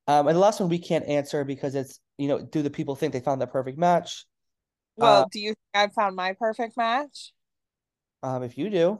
Um, 0.07 0.29
and 0.29 0.37
the 0.37 0.41
last 0.41 0.61
one 0.61 0.69
we 0.69 0.79
can't 0.79 1.07
answer 1.07 1.45
because 1.45 1.75
it's 1.75 2.01
you 2.19 2.29
know, 2.29 2.41
do 2.41 2.63
the 2.63 2.71
people 2.71 2.95
think 2.95 3.13
they 3.13 3.21
found 3.21 3.41
their 3.41 3.49
perfect 3.49 3.79
match? 3.79 4.25
Well, 4.97 5.23
Uh, 5.23 5.27
do 5.31 5.41
you 5.41 5.49
think 5.49 5.59
I 5.75 5.89
found 5.89 6.15
my 6.17 6.35
perfect 6.35 6.77
match? 6.77 7.33
Um, 8.23 8.43
if 8.43 8.57
you 8.57 8.71
do, 8.71 8.99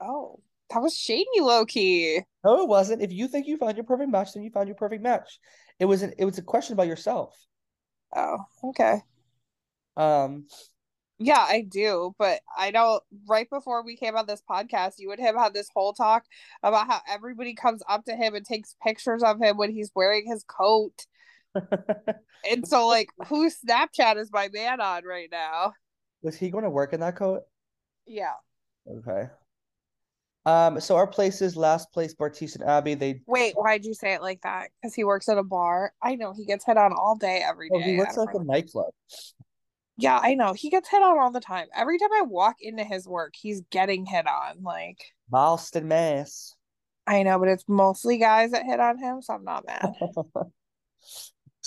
Oh, 0.00 0.40
that 0.70 0.82
was 0.82 0.96
shady 0.96 1.26
low 1.40 1.64
key. 1.64 2.22
no, 2.44 2.62
it 2.62 2.68
wasn't. 2.68 3.02
If 3.02 3.12
you 3.12 3.28
think 3.28 3.46
you 3.46 3.56
found 3.56 3.76
your 3.76 3.84
perfect 3.84 4.10
match, 4.10 4.32
then 4.34 4.42
you 4.42 4.50
found 4.50 4.68
your 4.68 4.76
perfect 4.76 5.02
match. 5.02 5.38
It 5.78 5.86
was 5.86 6.02
an, 6.02 6.14
it 6.18 6.24
was 6.24 6.38
a 6.38 6.42
question 6.42 6.74
about 6.74 6.86
yourself. 6.86 7.36
Oh, 8.14 8.38
okay. 8.64 9.00
Um, 9.96 10.46
Yeah, 11.18 11.38
I 11.40 11.64
do, 11.68 12.14
but 12.18 12.40
I 12.56 12.70
don't. 12.70 13.02
Right 13.28 13.48
before 13.50 13.84
we 13.84 13.96
came 13.96 14.16
on 14.16 14.26
this 14.26 14.42
podcast, 14.48 14.94
you 14.98 15.10
and 15.12 15.20
him 15.20 15.36
had 15.36 15.54
this 15.54 15.68
whole 15.74 15.92
talk 15.92 16.24
about 16.62 16.86
how 16.86 17.00
everybody 17.08 17.54
comes 17.54 17.82
up 17.88 18.04
to 18.06 18.16
him 18.16 18.34
and 18.34 18.44
takes 18.44 18.76
pictures 18.82 19.22
of 19.22 19.40
him 19.40 19.56
when 19.56 19.70
he's 19.72 19.90
wearing 19.94 20.26
his 20.26 20.44
coat. 20.44 21.06
And 22.50 22.68
so, 22.68 22.86
like, 22.86 23.08
whose 23.28 23.56
Snapchat 23.66 24.18
is 24.18 24.30
my 24.30 24.50
man 24.52 24.78
on 24.80 25.04
right 25.04 25.28
now? 25.32 25.72
was 26.22 26.36
he 26.36 26.50
going 26.50 26.64
to 26.64 26.70
work 26.70 26.92
in 26.92 27.00
that 27.00 27.16
coat? 27.16 27.42
Yeah. 28.06 28.32
Okay. 28.86 29.30
Um, 30.46 30.78
so 30.80 30.96
our 30.96 31.06
places, 31.06 31.56
last 31.56 31.90
place, 31.92 32.14
Bartise 32.14 32.54
and 32.54 32.68
Abby, 32.68 32.94
they 32.94 33.20
Wait, 33.26 33.54
why'd 33.56 33.84
you 33.84 33.94
say 33.94 34.12
it 34.12 34.20
like 34.20 34.42
that? 34.42 34.70
Because 34.80 34.94
he 34.94 35.04
works 35.04 35.28
at 35.28 35.38
a 35.38 35.42
bar. 35.42 35.92
I 36.02 36.16
know 36.16 36.34
he 36.34 36.44
gets 36.44 36.66
hit 36.66 36.76
on 36.76 36.92
all 36.92 37.16
day, 37.16 37.42
every 37.46 37.70
day. 37.70 37.76
oh, 37.76 37.80
he 37.80 37.96
works 37.96 38.16
like 38.16 38.34
a 38.34 38.44
nightclub. 38.44 38.92
Yeah, 39.96 40.18
I 40.20 40.34
know. 40.34 40.52
He 40.52 40.70
gets 40.70 40.88
hit 40.90 41.02
on 41.02 41.18
all 41.18 41.30
the 41.30 41.40
time. 41.40 41.66
Every 41.74 41.98
time 41.98 42.10
I 42.12 42.22
walk 42.22 42.56
into 42.60 42.84
his 42.84 43.06
work, 43.06 43.34
he's 43.34 43.62
getting 43.70 44.04
hit 44.04 44.26
on. 44.26 44.62
Like, 44.62 44.98
Boston, 45.30 45.88
Mass. 45.88 46.54
I 47.06 47.22
know, 47.22 47.38
but 47.38 47.48
it's 47.48 47.64
mostly 47.68 48.18
guys 48.18 48.50
that 48.50 48.64
hit 48.64 48.80
on 48.80 48.98
him, 48.98 49.22
so 49.22 49.34
I'm 49.34 49.44
not 49.44 49.66
mad. 49.66 49.92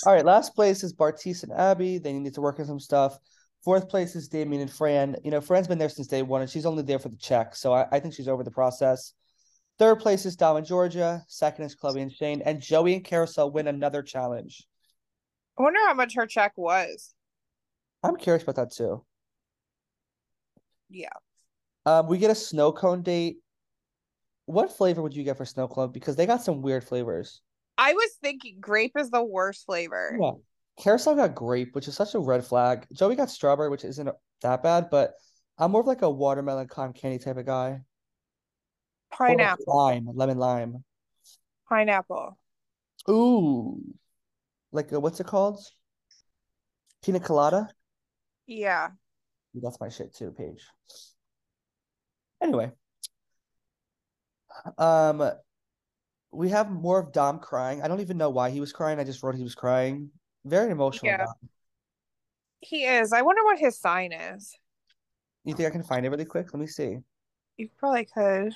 All 0.06 0.14
right, 0.14 0.26
last 0.26 0.56
place 0.56 0.84
is 0.84 0.94
Bartise 0.94 1.44
and 1.44 1.52
Abby. 1.52 1.98
They 1.98 2.14
need 2.14 2.36
to 2.36 2.42
work 2.42 2.60
on 2.60 2.66
some 2.66 2.80
stuff. 2.80 3.18
Fourth 3.68 3.90
place 3.90 4.16
is 4.16 4.30
Damian 4.30 4.62
and 4.62 4.72
Fran. 4.72 5.18
You 5.26 5.32
know, 5.32 5.42
Fran's 5.42 5.68
been 5.68 5.78
there 5.78 5.90
since 5.90 6.08
day 6.08 6.22
one, 6.22 6.40
and 6.40 6.50
she's 6.50 6.66
only 6.66 6.84
there 6.84 7.00
for 7.00 7.10
the 7.10 7.18
check, 7.18 7.54
so 7.54 7.74
I, 7.74 7.86
I 7.92 8.00
think 8.00 8.14
she's 8.14 8.30
over 8.30 8.42
the 8.42 8.50
process. 8.50 9.12
Third 9.78 10.00
place 10.00 10.26
is 10.26 10.38
Dom 10.38 10.56
and 10.56 10.66
Georgia. 10.66 11.22
Second 11.28 11.66
is 11.66 11.76
Chloe 11.76 12.02
and 12.02 12.10
Shane, 12.10 12.42
and 12.46 12.62
Joey 12.62 12.94
and 12.94 13.04
Kariselle 13.04 13.52
win 13.52 13.68
another 13.68 14.02
challenge. 14.02 14.66
I 15.60 15.64
wonder 15.64 15.82
how 15.86 15.96
much 15.96 16.16
her 16.16 16.26
check 16.26 16.54
was. 16.56 17.14
I'm 18.04 18.16
curious 18.16 18.44
about 18.44 18.56
that 18.56 18.72
too. 18.72 19.04
Yeah. 20.90 21.10
Um, 21.86 22.08
we 22.08 22.20
get 22.20 22.32
a 22.32 22.36
snow 22.36 22.72
cone 22.72 23.02
date. 23.02 23.36
What 24.46 24.78
flavor 24.78 25.02
would 25.02 25.14
you 25.14 25.26
get 25.26 25.36
for 25.36 25.44
snow 25.44 25.68
cone? 25.68 25.92
Because 25.92 26.16
they 26.16 26.26
got 26.26 26.42
some 26.42 26.62
weird 26.62 26.86
flavors. 26.86 27.42
I 27.78 27.92
was 27.92 28.12
thinking 28.22 28.60
grape 28.62 28.94
is 28.98 29.10
the 29.10 29.26
worst 29.26 29.66
flavor. 29.66 30.18
Yeah. 30.18 30.32
Kariselle 30.80 31.16
got 31.16 31.36
grape, 31.36 31.74
which 31.74 31.88
is 31.88 31.96
such 31.96 32.14
a 32.14 32.20
red 32.20 32.46
flag. 32.46 32.86
Joey 32.94 33.16
got 33.16 33.30
strawberry, 33.30 33.70
which 33.70 33.84
isn't 33.84 34.10
that 34.42 34.64
bad, 34.64 34.90
but 34.90 35.14
I'm 35.58 35.72
more 35.72 35.82
of 35.82 35.88
like 35.88 36.04
a 36.04 36.10
watermelon 36.10 36.68
cotton 36.68 36.94
candy 36.94 37.18
type 37.18 37.38
of 37.38 37.46
guy. 37.46 37.82
Or 39.20 39.28
like 39.28 39.38
Pineapple. 39.38 39.66
lime, 39.68 40.08
lemon 40.14 40.38
lime. 40.38 40.84
Pineapple. 41.68 42.38
Ooh, 43.10 43.82
like 44.72 44.92
a, 44.92 45.00
what's 45.00 45.20
it 45.20 45.28
called? 45.28 45.60
Pina 47.04 47.20
colada. 47.20 47.70
Yeah. 48.46 48.90
That's 49.56 49.80
my 49.80 49.90
shit 49.90 50.14
too, 50.14 50.32
Paige. 50.38 50.64
Anyway, 52.42 52.72
um, 54.78 55.32
we 56.32 56.50
have 56.50 56.70
more 56.70 57.00
of 57.00 57.12
Dom 57.12 57.40
crying. 57.40 57.82
I 57.82 57.88
don't 57.88 58.02
even 58.02 58.18
know 58.18 58.30
why 58.30 58.52
he 58.52 58.60
was 58.60 58.74
crying. 58.74 59.00
I 59.00 59.04
just 59.04 59.24
wrote 59.24 59.36
he 59.36 59.44
was 59.44 59.56
crying. 59.56 60.12
Very 60.48 60.72
emotional. 60.72 61.12
Yeah. 61.12 61.26
He 62.62 62.86
is. 62.86 63.12
I 63.12 63.22
wonder 63.22 63.44
what 63.44 63.60
his 63.60 63.78
sign 63.78 64.14
is. 64.14 64.58
You 65.44 65.54
think 65.54 65.68
I 65.68 65.72
can 65.72 65.84
find 65.84 66.06
it 66.06 66.10
really 66.10 66.26
quick? 66.26 66.54
Let 66.54 66.60
me 66.60 66.68
see. 66.68 66.98
You 67.58 67.70
probably 67.78 68.06
could. 68.06 68.54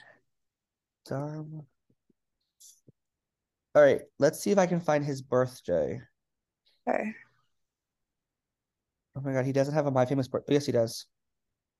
Dom. 1.08 1.66
All 3.74 3.82
right, 3.82 4.02
let's 4.20 4.40
see 4.40 4.52
if 4.52 4.58
I 4.58 4.68
can 4.68 4.80
find 4.80 5.04
his 5.04 5.22
birthday. 5.22 6.02
Okay. 6.88 7.14
Oh 9.16 9.22
my 9.22 9.34
God, 9.34 9.46
he 9.46 9.52
doesn't 9.52 9.74
have 9.74 9.88
a 9.88 9.92
My 9.92 10.06
Famous 10.06 10.28
Birthday. 10.28 10.54
Yes, 10.54 10.66
he 10.66 10.72
does. 10.72 11.06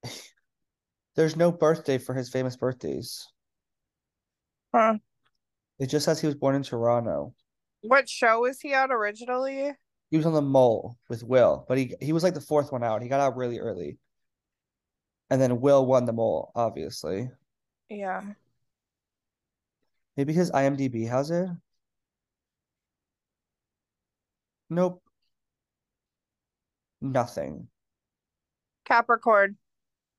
There's 1.16 1.36
no 1.36 1.52
birthday 1.52 1.98
for 1.98 2.14
his 2.14 2.30
famous 2.30 2.56
birthdays. 2.56 3.28
Huh. 4.74 4.96
It 5.80 5.88
just 5.88 6.06
says 6.06 6.20
he 6.20 6.28
was 6.28 6.36
born 6.36 6.56
in 6.56 6.64
Toronto. 6.64 7.34
What 7.82 8.08
show 8.08 8.42
was 8.42 8.62
he 8.62 8.74
on 8.74 8.92
originally? 8.92 9.74
He 10.12 10.18
was 10.18 10.26
on 10.26 10.34
the 10.34 10.42
mole 10.42 10.98
with 11.08 11.24
Will, 11.24 11.66
but 11.68 11.78
he 11.78 11.96
he 12.02 12.12
was 12.12 12.22
like 12.22 12.34
the 12.34 12.42
fourth 12.42 12.72
one 12.72 12.84
out. 12.84 13.02
He 13.02 13.08
got 13.08 13.22
out 13.22 13.38
really 13.38 13.60
early. 13.60 13.98
And 15.30 15.42
then 15.42 15.62
Will 15.62 15.86
won 15.86 16.06
the 16.06 16.12
mole, 16.12 16.52
obviously. 16.54 17.32
Yeah. 17.90 18.22
Maybe 20.18 20.34
his 20.34 20.52
IMDb 20.52 21.08
has 21.08 21.32
it. 21.32 21.48
Nope. 24.70 25.02
Nothing. 27.00 27.70
Capricorn. 28.86 29.56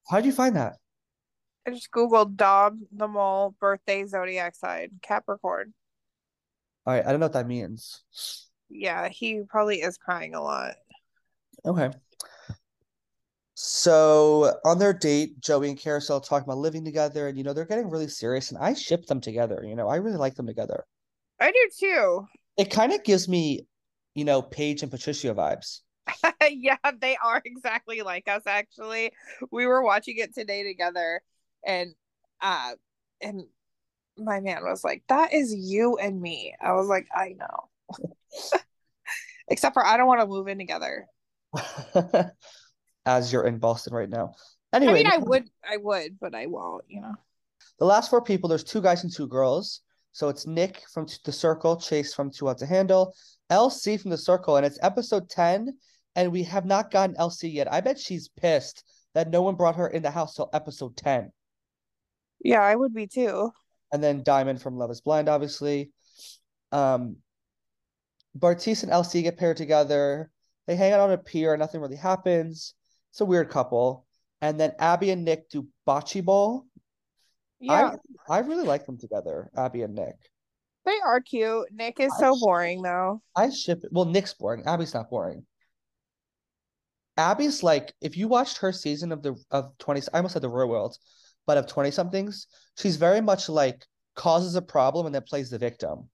How'd 0.08 0.25
you 0.25 0.32
find 0.32 0.56
that? 0.56 0.78
I 1.66 1.70
just 1.70 1.90
Googled 1.90 2.37
Dom 2.37 2.87
the 2.90 3.06
Mole 3.06 3.54
birthday 3.61 4.06
zodiac 4.06 4.54
sign. 4.54 4.92
Capricorn. 5.02 5.75
All 6.87 6.94
right, 6.94 7.04
I 7.04 7.11
don't 7.11 7.20
know 7.20 7.26
what 7.26 7.34
that 7.34 7.46
means. 7.46 8.02
Yeah, 8.72 9.08
he 9.08 9.42
probably 9.48 9.82
is 9.82 9.98
crying 9.98 10.34
a 10.34 10.42
lot. 10.42 10.74
Okay. 11.64 11.90
So 13.54 14.54
on 14.64 14.78
their 14.78 14.92
date, 14.92 15.38
Joey 15.40 15.68
and 15.68 15.78
Kariselle 15.78 16.26
talk 16.26 16.42
about 16.42 16.58
living 16.58 16.84
together, 16.84 17.28
and 17.28 17.36
you 17.36 17.44
know 17.44 17.52
they're 17.52 17.66
getting 17.66 17.90
really 17.90 18.08
serious, 18.08 18.50
and 18.50 18.58
I 18.58 18.74
ship 18.74 19.06
them 19.06 19.20
together. 19.20 19.62
You 19.64 19.76
know, 19.76 19.88
I 19.88 19.96
really 19.96 20.16
like 20.16 20.34
them 20.34 20.46
together. 20.46 20.84
I 21.38 21.52
do 21.52 21.70
too. 21.78 22.26
It 22.56 22.70
kind 22.70 22.92
of 22.92 23.04
gives 23.04 23.28
me, 23.28 23.66
you 24.14 24.24
know, 24.24 24.42
Paige 24.42 24.82
and 24.82 24.90
Patricia 24.90 25.34
vibes. 25.34 25.80
yeah, 26.50 26.76
they 27.00 27.16
are 27.22 27.42
exactly 27.44 28.02
like 28.02 28.28
us 28.28 28.42
actually. 28.46 29.12
We 29.50 29.66
were 29.66 29.82
watching 29.82 30.18
it 30.18 30.34
today 30.34 30.64
together 30.64 31.22
and 31.64 31.94
uh 32.40 32.72
and 33.20 33.44
my 34.18 34.40
man 34.40 34.64
was 34.64 34.84
like, 34.84 35.02
That 35.08 35.32
is 35.32 35.54
you 35.54 35.96
and 35.98 36.20
me. 36.20 36.54
I 36.60 36.72
was 36.72 36.88
like, 36.88 37.06
I 37.14 37.34
know. 37.38 37.68
Except 39.49 39.75
for 39.75 39.84
I 39.84 39.96
don't 39.96 40.06
want 40.06 40.20
to 40.20 40.26
move 40.26 40.49
in 40.49 40.58
together. 40.58 41.06
As 43.06 43.32
you're 43.32 43.46
in 43.46 43.58
Boston 43.58 43.94
right 43.94 44.08
now. 44.08 44.34
Anyway, 44.72 44.92
I 44.92 44.94
mean 44.94 45.06
I 45.06 45.18
would 45.18 45.44
I 45.68 45.76
would, 45.76 46.18
but 46.20 46.34
I 46.34 46.46
won't, 46.46 46.84
you 46.88 47.00
know. 47.00 47.14
the 47.78 47.84
last 47.84 48.08
four 48.08 48.22
people, 48.22 48.49
there's 48.49 48.64
two 48.64 48.80
guys 48.80 49.02
and 49.04 49.12
two 49.12 49.26
girls. 49.26 49.82
So 50.12 50.28
it's 50.28 50.46
Nick 50.46 50.82
from 50.92 51.06
the 51.25 51.32
Circle, 51.32 51.76
Chase 51.76 52.14
from 52.14 52.30
Too 52.30 52.46
Hot 52.46 52.58
to 52.58 52.66
Handle, 52.66 53.14
LC 53.50 54.00
from 54.00 54.11
the 54.11 54.18
Circle, 54.18 54.56
and 54.56 54.66
it's 54.66 54.78
episode 54.82 55.28
10, 55.30 55.78
and 56.16 56.30
we 56.30 56.42
have 56.44 56.66
not 56.66 56.90
gotten 56.90 57.16
LC 57.16 57.52
yet. 57.52 57.72
I 57.72 57.80
bet 57.80 57.99
she's 57.99 58.28
pissed 58.28 58.84
that 59.14 59.30
no 59.30 59.40
one 59.40 59.54
brought 59.54 59.76
her 59.76 59.88
in 59.88 60.02
the 60.02 60.11
house 60.11 60.34
till 60.34 60.50
episode 60.52 60.96
10. 60.99 61.32
Yeah, 62.44 62.61
I 62.61 62.75
would 62.75 62.94
be 62.94 63.06
too. 63.06 63.52
And 63.92 64.02
then 64.02 64.22
Diamond 64.22 64.61
from 64.61 64.76
Love 64.76 64.90
is 64.90 65.00
Blind, 65.00 65.28
obviously. 65.28 65.90
Um, 66.72 67.16
Bartise 68.36 68.82
and 68.82 68.92
LC 68.92 69.22
get 69.22 69.36
paired 69.36 69.56
together. 69.56 70.30
They 70.66 70.76
hang 70.76 70.92
out 70.92 71.00
on 71.00 71.10
a 71.12 71.18
pier, 71.18 71.56
nothing 71.56 71.80
really 71.80 71.96
happens. 71.96 72.74
It's 73.10 73.20
a 73.20 73.24
weird 73.24 73.50
couple. 73.50 74.06
And 74.40 74.58
then 74.58 74.72
Abby 74.78 75.10
and 75.10 75.24
Nick 75.24 75.48
do 75.50 75.68
bocce 75.86 76.24
ball. 76.24 76.66
Yeah, 77.60 77.96
I 78.28 78.36
I 78.36 78.38
really 78.40 78.64
like 78.64 78.86
them 78.86 78.98
together, 78.98 79.50
Abby 79.56 79.82
and 79.82 79.94
Nick. 79.94 80.16
they 80.84 80.98
are 81.04 81.20
cute. 81.20 81.68
Nick 81.72 82.00
is 82.00 82.12
I 82.18 82.20
so 82.20 82.36
sh- 82.36 82.40
boring 82.40 82.82
though. 82.82 83.22
I 83.36 83.50
ship 83.50 83.84
it. 83.84 83.90
Well, 83.92 84.04
Nick's 84.06 84.34
boring. 84.34 84.64
Abby's 84.66 84.94
not 84.94 85.10
boring. 85.10 85.46
Abby's 87.16 87.62
like, 87.62 87.94
if 88.00 88.16
you 88.16 88.26
watched 88.28 88.58
her 88.58 88.72
season 88.72 89.12
of 89.12 89.22
the 89.22 89.36
of 89.50 89.76
20, 89.78 90.02
I 90.12 90.18
almost 90.18 90.32
said 90.32 90.42
the 90.42 90.48
real 90.48 90.68
world, 90.68 90.96
but 91.46 91.58
of 91.58 91.66
20 91.66 91.90
somethings, 91.90 92.46
she's 92.76 92.96
very 92.96 93.20
much 93.20 93.48
like 93.48 93.86
causes 94.14 94.54
a 94.56 94.62
problem 94.62 95.06
and 95.06 95.14
then 95.14 95.22
plays 95.22 95.50
the 95.50 95.58
victim. 95.58 96.08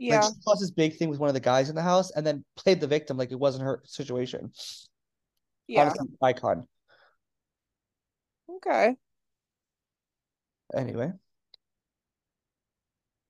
Yeah. 0.00 0.22
Like 0.22 0.30
she 0.30 0.40
caused 0.46 0.62
this 0.62 0.70
big 0.70 0.96
thing 0.96 1.10
with 1.10 1.20
one 1.20 1.28
of 1.28 1.34
the 1.34 1.40
guys 1.40 1.68
in 1.68 1.76
the 1.76 1.82
house 1.82 2.10
and 2.10 2.26
then 2.26 2.42
played 2.56 2.80
the 2.80 2.86
victim 2.86 3.18
like 3.18 3.32
it 3.32 3.38
wasn't 3.38 3.64
her 3.64 3.82
situation. 3.84 4.50
Yeah. 5.68 5.82
Honestly, 5.82 6.08
icon. 6.22 6.66
Okay. 8.56 8.96
Anyway. 10.74 11.12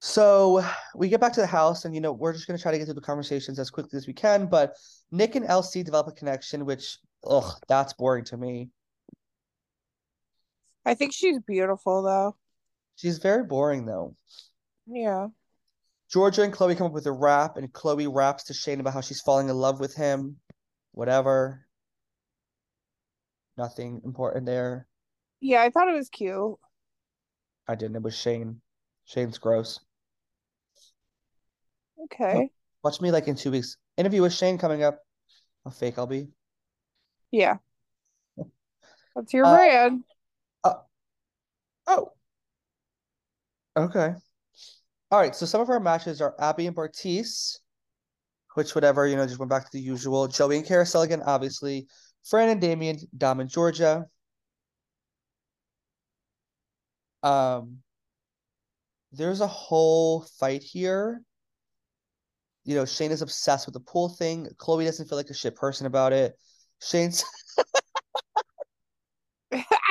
So 0.01 0.65
we 0.95 1.09
get 1.09 1.21
back 1.21 1.33
to 1.35 1.41
the 1.41 1.47
house 1.47 1.85
and 1.85 1.95
you 1.95 2.01
know 2.01 2.13
we're 2.13 2.33
just 2.33 2.47
gonna 2.47 2.59
try 2.59 2.71
to 2.71 2.79
get 2.79 2.85
through 2.85 2.95
the 2.95 3.01
conversations 3.01 3.59
as 3.59 3.69
quickly 3.69 3.97
as 3.97 4.07
we 4.07 4.13
can, 4.13 4.47
but 4.47 4.77
Nick 5.11 5.35
and 5.35 5.45
LC 5.47 5.85
develop 5.85 6.07
a 6.07 6.13
connection, 6.13 6.65
which 6.65 6.99
ugh, 7.27 7.53
that's 7.67 7.95
boring 7.95 8.25
to 8.27 8.37
me. 8.37 8.71
I 10.87 10.95
think 10.95 11.13
she's 11.13 11.41
beautiful 11.41 12.03
though. 12.03 12.37
She's 12.95 13.19
very 13.19 13.43
boring 13.43 13.87
though. 13.87 14.15
Yeah. 14.87 15.29
Georgia 16.11 16.43
and 16.43 16.53
Chloe 16.53 16.75
come 16.75 16.89
up 16.89 16.93
with 16.93 17.07
a 17.07 17.13
rap, 17.13 17.57
and 17.57 17.73
Chloe 17.73 18.09
raps 18.09 18.45
to 18.45 18.55
Shane 18.55 18.81
about 18.81 18.95
how 18.95 19.01
she's 19.01 19.21
falling 19.21 19.49
in 19.49 19.57
love 19.57 19.79
with 19.79 19.95
him. 19.95 20.37
Whatever. 20.93 21.67
Nothing 23.57 24.01
important 24.05 24.47
there. 24.47 24.87
Yeah, 25.41 25.63
I 25.63 25.71
thought 25.71 25.89
it 25.89 25.95
was 25.95 26.09
cute. 26.09 26.57
I 27.69 27.77
didn't. 27.77 27.97
It 27.97 28.03
was 28.03 28.17
Shane. 28.17 28.61
Shane's 29.05 29.39
gross. 29.39 29.79
Okay. 32.05 32.51
Watch 32.83 33.01
me 33.01 33.11
like 33.11 33.29
in 33.29 33.37
two 33.37 33.51
weeks. 33.51 33.77
Interview 33.97 34.23
with 34.23 34.33
Shane 34.33 34.59
coming 34.59 34.83
up. 34.83 34.99
How 35.65 35.71
fake 35.71 35.99
I'll 35.99 36.07
be. 36.07 36.29
Yeah. 37.31 37.59
That's 39.15 39.33
your 39.33 39.45
Uh, 39.47 39.57
brand. 39.57 40.05
Oh. 41.87 42.13
Okay. 43.77 44.15
All 45.11 45.19
right. 45.19 45.35
So 45.35 45.47
some 45.47 45.61
of 45.61 45.69
our 45.71 45.81
matches 45.81 46.21
are 46.21 46.35
Abby 46.39 46.67
and 46.67 46.77
Bartise, 46.77 47.59
which 48.55 48.75
whatever, 48.75 49.07
you 49.07 49.17
know, 49.17 49.27
just 49.27 49.39
went 49.39 49.51
back 49.51 49.65
to 49.65 49.73
the 49.73 49.81
usual. 49.81 50.29
Joey 50.29 50.59
and 50.59 50.67
Kariselle 50.67 51.05
again, 51.05 51.23
obviously. 51.23 51.87
Fran 52.25 52.49
and 52.49 52.61
Damian, 52.61 52.99
Dom 53.17 53.41
and 53.41 53.51
Georgia. 53.51 54.07
Um, 57.23 57.79
there's 59.13 59.41
a 59.41 59.47
whole 59.47 60.23
fight 60.39 60.63
here. 60.63 61.23
You 62.65 62.77
know, 62.77 62.85
Shane 62.85 63.11
is 63.11 63.23
obsessed 63.23 63.67
with 63.67 63.75
the 63.75 63.81
pool 63.81 64.11
thing. 64.11 64.47
Chloe 64.59 64.85
doesn't 64.85 65.09
feel 65.09 65.19
like 65.19 65.31
a 65.31 65.35
shit 65.35 65.57
person 65.57 65.87
about 65.87 66.13
it. 66.13 66.35
Shane's 66.81 67.25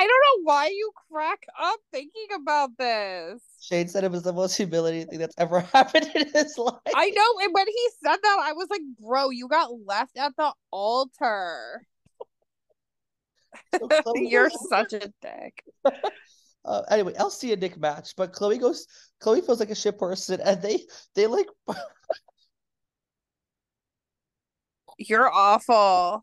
I 0.00 0.06
don't 0.06 0.08
know 0.08 0.50
why 0.50 0.68
you 0.68 0.92
crack 1.12 1.40
up 1.60 1.78
thinking 1.92 2.28
about 2.34 2.70
this. 2.78 3.42
Shane 3.60 3.86
said 3.86 4.02
it 4.02 4.10
was 4.10 4.22
the 4.22 4.32
most 4.32 4.56
humiliating 4.56 5.08
thing 5.08 5.18
that's 5.18 5.34
ever 5.36 5.60
happened 5.74 6.10
in 6.14 6.26
his 6.32 6.56
life. 6.56 6.80
I 6.94 7.10
know, 7.10 7.44
and 7.44 7.52
when 7.52 7.66
he 7.66 7.88
said 8.02 8.16
that, 8.16 8.38
I 8.42 8.54
was 8.54 8.68
like, 8.70 8.80
"Bro, 8.98 9.30
you 9.30 9.46
got 9.46 9.68
left 9.84 10.16
at 10.16 10.34
the 10.38 10.54
altar. 10.70 11.86
So 13.78 14.14
You're 14.16 14.48
such 14.48 14.94
a 14.94 15.12
dick." 15.20 15.64
Uh, 16.62 16.82
anyway, 16.90 17.14
LC 17.14 17.52
and 17.52 17.62
Nick 17.62 17.78
match, 17.78 18.14
but 18.18 18.34
Chloe 18.34 18.58
goes. 18.58 18.86
Chloe 19.18 19.40
feels 19.40 19.60
like 19.60 19.70
a 19.70 19.74
shit 19.74 19.98
person, 19.98 20.42
and 20.42 20.60
they 20.60 20.80
they 21.14 21.26
like 21.26 21.46
You're 24.98 25.32
awful. 25.32 26.22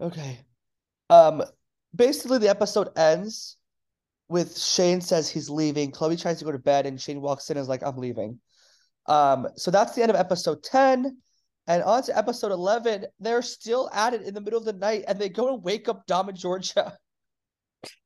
Okay. 0.00 0.38
Um, 1.12 1.42
basically, 1.94 2.38
the 2.38 2.48
episode 2.48 2.88
ends 2.96 3.58
with 4.28 4.58
Shane 4.58 5.02
says 5.02 5.28
he's 5.28 5.50
leaving. 5.50 5.90
Chloe 5.90 6.16
tries 6.16 6.38
to 6.38 6.44
go 6.46 6.52
to 6.52 6.58
bed, 6.58 6.86
and 6.86 6.98
Shane 6.98 7.20
walks 7.20 7.50
in 7.50 7.58
and 7.58 7.62
is 7.62 7.68
like, 7.68 7.82
"I'm 7.82 7.98
leaving." 7.98 8.40
Um, 9.06 9.48
so 9.56 9.70
that's 9.70 9.94
the 9.94 10.00
end 10.00 10.10
of 10.10 10.16
episode 10.16 10.62
ten, 10.62 11.18
and 11.66 11.82
on 11.82 12.02
to 12.04 12.16
episode 12.16 12.50
eleven. 12.50 13.04
They're 13.20 13.42
still 13.42 13.90
at 13.92 14.14
it 14.14 14.22
in 14.22 14.32
the 14.32 14.40
middle 14.40 14.58
of 14.58 14.64
the 14.64 14.72
night, 14.72 15.04
and 15.06 15.18
they 15.18 15.28
go 15.28 15.52
and 15.52 15.62
wake 15.62 15.86
up 15.86 16.06
Dom 16.06 16.28
and 16.28 16.38
Georgia. 16.38 16.96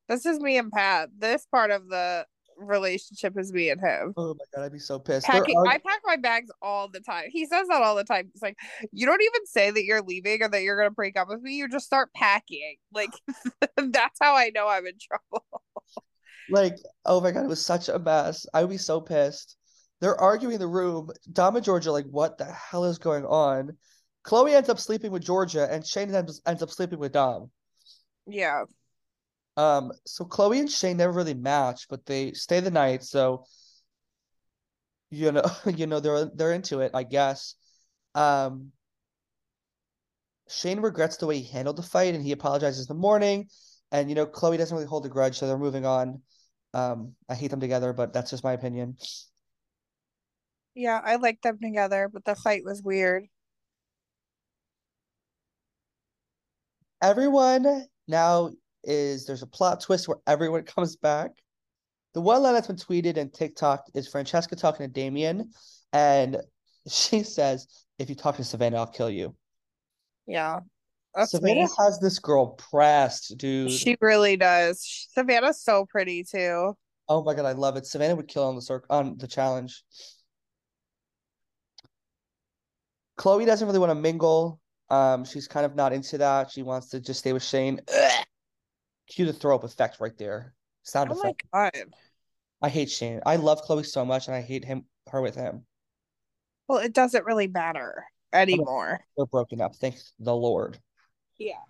This 0.09 0.25
is 0.25 0.39
me 0.39 0.57
and 0.57 0.71
Pat. 0.71 1.09
This 1.19 1.47
part 1.51 1.73
of 1.73 1.89
the 1.89 2.25
relationship 2.57 3.39
is 3.39 3.53
me 3.53 3.71
and 3.71 3.81
him. 3.81 4.15
Oh 4.17 4.35
my 4.35 4.45
god, 4.55 4.65
I'd 4.65 4.73
be 4.73 4.79
so 4.79 4.99
pissed. 4.99 5.27
They're 5.31 5.45
I 5.45 5.79
pack 5.79 6.01
my 6.05 6.17
bags 6.17 6.51
all 6.63 6.89
the 6.89 7.01
time. 7.01 7.25
He 7.31 7.47
says 7.47 7.69
that 7.69 7.83
all 7.83 7.95
the 7.95 8.05
time. 8.05 8.31
It's 8.33 8.43
like, 8.43 8.57
you 8.93 9.07
don't 9.07 9.23
even 9.23 9.47
say 9.47 9.71
that 9.71 9.85
you're 9.85 10.03
leaving 10.03 10.43
or 10.43 10.49
that 10.49 10.63
you're 10.63 10.77
gonna 10.77 10.91
break 10.91 11.19
up 11.19 11.29
with 11.29 11.43
me. 11.43 11.55
You 11.55 11.69
just 11.69 11.87
start 11.87 12.13
packing. 12.15 12.77
Like 12.93 13.11
that's 13.77 14.19
how 14.23 14.37
I 14.37 14.51
know 14.55 14.69
I'm 14.69 14.87
in 14.87 14.95
trouble. 14.99 15.45
Like, 16.49 16.77
oh 17.05 17.21
my 17.21 17.31
god, 17.31 17.45
it 17.45 17.49
was 17.49 17.65
such 17.65 17.91
a 17.91 17.99
mess. 17.99 18.47
I 18.55 18.63
would 18.63 18.71
be 18.71 18.79
so 18.79 19.03
pissed. 19.03 19.57
They're 20.01 20.19
arguing 20.19 20.55
in 20.55 20.61
the 20.61 20.67
room. 20.67 21.11
Dom 21.33 21.57
and 21.57 21.65
Georgia, 21.65 21.91
are 21.91 21.93
like, 21.93 22.07
what 22.07 22.39
the 22.39 22.47
hell 22.47 22.85
is 22.85 22.99
going 22.99 23.27
on? 23.27 23.77
Chloe 24.23 24.55
ends 24.55 24.69
up 24.69 24.79
sleeping 24.79 25.11
with 25.11 25.23
Georgia, 25.23 25.69
and 25.71 25.87
Shane 25.87 26.15
ends, 26.15 26.41
ends 26.47 26.63
up 26.63 26.71
sleeping 26.71 26.99
with 26.99 27.13
Dom. 27.13 27.51
Yeah. 28.27 28.65
Um, 29.57 29.93
so 30.05 30.25
Chloe 30.25 30.61
and 30.61 30.71
Shane 30.71 30.99
never 30.99 31.13
really 31.13 31.35
match, 31.35 31.87
but 31.89 32.05
they 32.07 32.33
stay 32.33 32.61
the 32.61 32.71
night. 32.71 33.03
So, 33.03 33.45
you 35.11 35.33
know, 35.33 35.45
you 35.67 35.87
know, 35.87 36.01
they're 36.01 36.27
they're 36.27 36.53
into 36.53 36.81
it, 36.81 36.93
I 36.95 37.03
guess. 37.05 37.55
Um, 38.15 38.73
Shane 40.49 40.81
regrets 40.81 41.17
the 41.17 41.27
way 41.27 41.41
he 41.41 41.51
handled 41.51 41.77
the 41.77 41.83
fight, 41.83 42.15
and 42.15 42.23
he 42.23 42.33
apologizes 42.33 42.89
in 42.89 42.97
the 42.97 43.01
morning. 43.01 43.49
And 43.93 44.09
you 44.09 44.15
know, 44.15 44.27
Chloe 44.27 44.57
doesn't 44.57 44.75
really 44.75 44.89
hold 44.89 45.07
a 45.07 45.09
grudge, 45.09 45.39
so 45.39 45.47
they're 45.47 45.59
moving 45.59 45.87
on. 45.87 46.23
Um, 46.75 47.15
I 47.29 47.35
hate 47.35 47.51
them 47.51 47.61
together, 47.61 47.93
but 47.93 48.13
that's 48.13 48.31
just 48.31 48.45
my 48.45 48.53
opinion. 48.53 48.97
Yeah, 50.75 51.01
I 51.03 51.17
like 51.17 51.41
them 51.41 51.59
together, 51.59 52.11
but 52.13 52.25
the 52.27 52.35
fight 52.35 52.63
was 52.65 52.83
weird. 52.83 53.27
Everyone 57.01 57.87
now 58.07 58.51
is 58.87 59.27
there's 59.27 59.43
a 59.43 59.47
plot 59.47 59.81
twist 59.81 60.09
where 60.09 60.19
everyone 60.27 60.63
comes 60.65 60.97
back. 60.97 61.33
The 62.15 62.21
one 62.23 62.43
line 62.43 62.55
that's 62.55 62.67
been 62.67 62.77
tweeted 62.77 63.19
and 63.19 63.33
TikTok 63.33 63.85
is 63.95 64.09
Francesca 64.09 64.57
talking 64.57 64.87
to 64.87 64.93
Damian, 64.93 65.51
and 65.93 66.39
she 66.89 67.23
says, 67.23 67.67
"If 67.99 68.09
you 68.09 68.15
talk 68.15 68.37
to 68.37 68.45
Savannah, 68.45 68.79
I'll 68.79 68.87
kill 68.87 69.11
you." 69.11 69.35
Yeah. 70.27 70.61
That's 71.15 71.31
Savannah 71.31 71.63
me. 71.63 71.69
has 71.79 71.99
this 71.99 72.19
girl 72.19 72.49
pressed, 72.49 73.39
dude. 73.39 73.73
She 73.73 73.97
really 74.03 74.37
does. 74.37 75.09
Savannah's 75.13 75.63
so 75.63 75.87
pretty 75.87 76.25
too. 76.25 76.77
Oh 77.09 77.23
my 77.23 77.35
god, 77.35 77.47
I 77.47 77.53
love 77.53 77.77
it. 77.77 77.87
Savannah 77.87 78.17
would 78.17 78.29
kill 78.29 78.45
on 78.45 78.55
the 78.55 78.61
circ 78.61 78.85
on 78.91 79.17
the 79.17 79.27
challenge. 79.27 79.83
Chloe 83.17 83.47
doesn't 83.47 83.67
really 83.67 83.79
want 83.79 83.91
to 83.91 83.95
mingle. 83.95 84.61
Um, 84.91 85.25
she's 85.25 85.49
kind 85.49 85.65
of 85.65 85.75
not 85.75 85.93
into 85.93 86.19
that. 86.19 86.51
She 86.51 86.63
wants 86.63 86.91
to 86.91 87.01
just 87.01 87.21
stay 87.21 87.33
with 87.33 87.43
Shane. 87.43 87.81
Ugh. 87.93 88.26
Cue 89.09 89.27
the 89.27 89.33
throw 89.33 89.55
up 89.55 89.65
effect 89.65 90.01
right 90.01 90.17
there. 90.19 90.55
Sound 90.83 91.11
Oh 91.13 91.21
my 91.23 91.35
god. 91.53 91.73
I 92.63 92.69
hate 92.69 92.91
Shane. 92.91 93.21
I 93.27 93.37
love 93.37 93.63
Chloe 93.63 93.83
so 93.85 94.05
much, 94.05 94.27
and 94.29 94.35
I 94.37 94.41
hate 94.41 94.65
him 94.65 94.85
her 95.09 95.21
with 95.21 95.35
him. 95.35 95.65
Well, 96.69 96.79
it 96.79 96.93
doesn't 96.93 97.25
really 97.25 97.47
matter 97.47 98.05
anymore. 98.33 99.01
They're 99.17 99.27
broken 99.27 99.61
up. 99.61 99.77
Thank 99.77 99.97
the 100.19 100.35
Lord. 100.35 100.79
Yeah. 101.39 101.61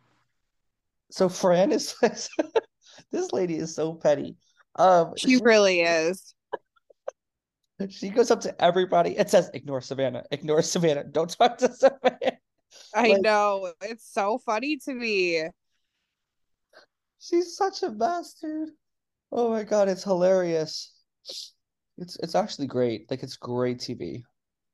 So 1.11 1.29
Fran 1.29 1.73
is 1.73 1.95
this 3.11 3.33
lady 3.33 3.57
is 3.57 3.75
so 3.75 3.95
petty. 3.95 4.37
Um, 4.77 5.13
She 5.17 5.39
really 5.39 5.81
is. 5.81 6.35
she 7.91 8.09
goes 8.11 8.31
up 8.31 8.41
to 8.43 8.63
everybody 8.65 9.17
and 9.19 9.29
says, 9.29 9.51
"Ignore 9.55 9.81
Savannah. 9.83 10.25
Ignore 10.31 10.63
Savannah. 10.63 11.05
Don't 11.05 11.31
talk 11.31 11.59
to 11.59 11.73
Savannah." 11.73 12.39
I 12.95 13.09
Like- 13.09 13.23
know. 13.23 13.73
It's 13.83 14.11
so 14.11 14.39
funny 14.39 14.79
to 14.79 14.95
me. 14.95 15.43
She's 17.19 17.57
such 17.57 17.83
a 17.83 17.91
bastard. 17.91 18.71
Oh 19.33 19.51
my 19.51 19.65
god, 19.65 19.89
it's 19.89 20.05
hilarious. 20.05 20.93
It's 21.99 22.17
it's 22.23 22.35
actually 22.35 22.67
great. 22.67 23.11
Like 23.11 23.23
it's 23.23 23.37
great 23.37 23.79
TV. 23.79 24.23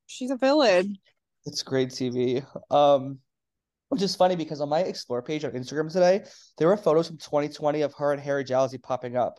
She's 0.07 0.31
a 0.31 0.37
villain. 0.37 0.99
It's 1.47 1.63
great 1.63 1.91
TV. 1.91 2.45
Um, 2.71 3.19
which 3.89 4.03
is 4.03 4.17
funny 4.17 4.37
because 4.37 4.61
on 4.61 4.69
my 4.69 4.81
explore 4.81 5.23
page 5.23 5.45
on 5.45 5.53
Instagram 5.53 5.93
today, 5.93 6.25
there 6.59 6.69
were 6.69 6.77
photos 6.77 7.09
from 7.09 7.19
2020 7.19 7.83
of 7.83 7.95
her 7.95 8.13
and 8.13 8.23
Harry 8.23 8.45
Jowsey 8.45 8.83
popping 8.83 9.17
up. 9.17 9.39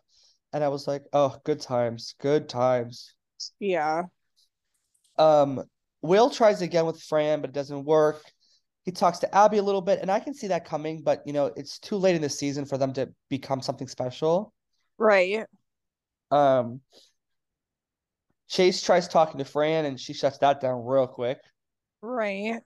And 0.53 0.63
I 0.63 0.67
was 0.67 0.87
like, 0.87 1.03
oh, 1.11 1.35
good 1.43 1.59
times, 1.59 2.13
good 2.21 2.47
times. 2.47 3.13
Yeah. 3.59 4.03
Um, 5.17 5.63
Will 6.03 6.29
tries 6.29 6.61
again 6.61 6.85
with 6.85 7.01
Fran, 7.01 7.41
but 7.41 7.49
it 7.49 7.53
doesn't 7.53 7.85
work. 7.85 8.21
He 8.83 8.91
talks 8.91 9.19
to 9.19 9.35
Abby 9.35 9.57
a 9.57 9.63
little 9.63 9.81
bit, 9.81 9.99
and 10.01 10.11
I 10.11 10.19
can 10.19 10.33
see 10.33 10.47
that 10.47 10.65
coming, 10.65 11.01
but 11.03 11.23
you 11.25 11.33
know, 11.33 11.51
it's 11.55 11.79
too 11.79 11.95
late 11.95 12.15
in 12.15 12.21
the 12.21 12.29
season 12.29 12.65
for 12.65 12.77
them 12.77 12.93
to 12.93 13.09
become 13.29 13.61
something 13.61 13.87
special. 13.87 14.53
Right. 14.97 15.45
Um, 16.31 16.81
Chase 18.49 18.81
tries 18.81 19.07
talking 19.07 19.37
to 19.37 19.45
Fran, 19.45 19.85
and 19.85 19.99
she 19.99 20.13
shuts 20.13 20.37
that 20.39 20.59
down 20.59 20.85
real 20.85 21.07
quick. 21.07 21.39
Right. 22.01 22.59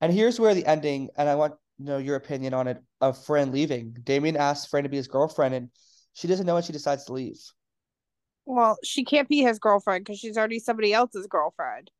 And 0.00 0.12
here's 0.12 0.40
where 0.40 0.54
the 0.54 0.66
ending, 0.66 1.10
and 1.16 1.28
I 1.28 1.34
want 1.34 1.52
to 1.52 1.84
know 1.84 1.98
your 1.98 2.16
opinion 2.16 2.54
on 2.54 2.66
it, 2.66 2.82
of 3.00 3.22
Fran 3.24 3.52
leaving. 3.52 3.94
Damian 4.02 4.36
asks 4.36 4.66
Fran 4.66 4.84
to 4.84 4.88
be 4.88 4.96
his 4.96 5.08
girlfriend, 5.08 5.54
and 5.54 5.68
she 6.14 6.26
doesn't 6.26 6.46
know 6.46 6.54
when 6.54 6.62
she 6.62 6.72
decides 6.72 7.04
to 7.04 7.12
leave. 7.12 7.38
Well, 8.44 8.78
she 8.82 9.04
can't 9.04 9.28
be 9.28 9.42
his 9.42 9.58
girlfriend 9.58 10.04
because 10.04 10.18
she's 10.18 10.36
already 10.36 10.58
somebody 10.58 10.92
else's 10.92 11.26
girlfriend. 11.26 11.90